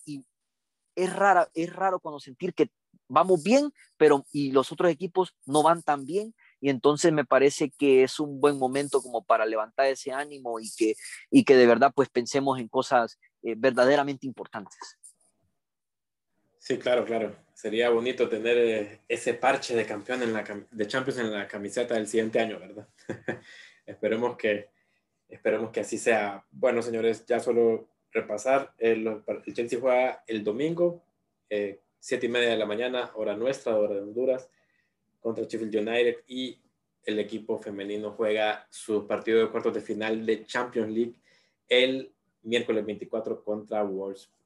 es, 0.98 1.14
rara, 1.14 1.48
es 1.54 1.72
raro 1.72 2.00
cuando 2.00 2.20
sentir 2.20 2.52
que 2.54 2.70
vamos 3.08 3.42
bien, 3.42 3.72
pero 3.96 4.26
y 4.32 4.52
los 4.52 4.70
otros 4.70 4.90
equipos 4.90 5.34
no 5.46 5.62
van 5.62 5.82
tan 5.82 6.04
bien, 6.04 6.34
y 6.60 6.70
entonces 6.70 7.12
me 7.12 7.24
parece 7.24 7.70
que 7.70 8.02
es 8.02 8.20
un 8.20 8.40
buen 8.40 8.58
momento 8.58 9.00
como 9.00 9.24
para 9.24 9.46
levantar 9.46 9.86
ese 9.86 10.12
ánimo 10.12 10.60
y 10.60 10.70
que, 10.76 10.94
y 11.30 11.44
que 11.44 11.56
de 11.56 11.66
verdad 11.66 11.92
pues 11.94 12.08
pensemos 12.08 12.58
en 12.58 12.68
cosas 12.68 13.18
eh, 13.42 13.54
verdaderamente 13.56 14.26
importantes. 14.26 14.78
Sí, 16.58 16.78
claro, 16.78 17.04
claro. 17.04 17.34
Sería 17.54 17.88
bonito 17.88 18.28
tener 18.28 18.58
eh, 18.58 19.00
ese 19.08 19.34
parche 19.34 19.74
de 19.74 19.86
campeón 19.86 20.22
en 20.22 20.32
la, 20.32 20.44
de 20.70 20.86
Champions 20.86 21.18
en 21.18 21.32
la 21.32 21.48
camiseta 21.48 21.94
del 21.94 22.06
siguiente 22.06 22.40
año, 22.40 22.58
¿verdad? 22.58 22.88
esperemos, 23.86 24.36
que, 24.36 24.68
esperemos 25.28 25.70
que 25.70 25.80
así 25.80 25.96
sea. 25.96 26.44
Bueno, 26.50 26.82
señores, 26.82 27.24
ya 27.24 27.40
solo 27.40 27.88
repasar. 28.20 28.72
El, 28.78 29.22
el 29.46 29.54
Chelsea 29.54 29.80
juega 29.80 30.22
el 30.26 30.44
domingo, 30.44 31.02
eh, 31.50 31.80
siete 31.98 32.26
y 32.26 32.28
media 32.28 32.50
de 32.50 32.56
la 32.56 32.66
mañana, 32.66 33.12
hora 33.14 33.36
nuestra, 33.36 33.76
hora 33.76 33.94
de 33.94 34.02
Honduras 34.02 34.48
contra 35.20 35.44
Sheffield 35.44 35.74
United 35.74 36.16
y 36.26 36.60
el 37.04 37.18
equipo 37.18 37.58
femenino 37.58 38.12
juega 38.12 38.66
su 38.70 39.06
partido 39.06 39.40
de 39.40 39.50
cuartos 39.50 39.74
de 39.74 39.80
final 39.80 40.24
de 40.24 40.44
Champions 40.44 40.90
League 40.90 41.14
el 41.68 42.12
miércoles 42.42 42.84
24 42.84 43.42
contra 43.42 43.82
Wolfsburg. 43.82 44.38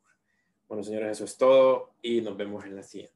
Bueno, 0.69 0.83
señores, 0.83 1.11
eso 1.11 1.25
es 1.25 1.37
todo 1.37 1.95
y 2.03 2.21
nos 2.21 2.37
vemos 2.37 2.65
en 2.65 2.77
la 2.77 2.83
siguiente. 2.83 3.15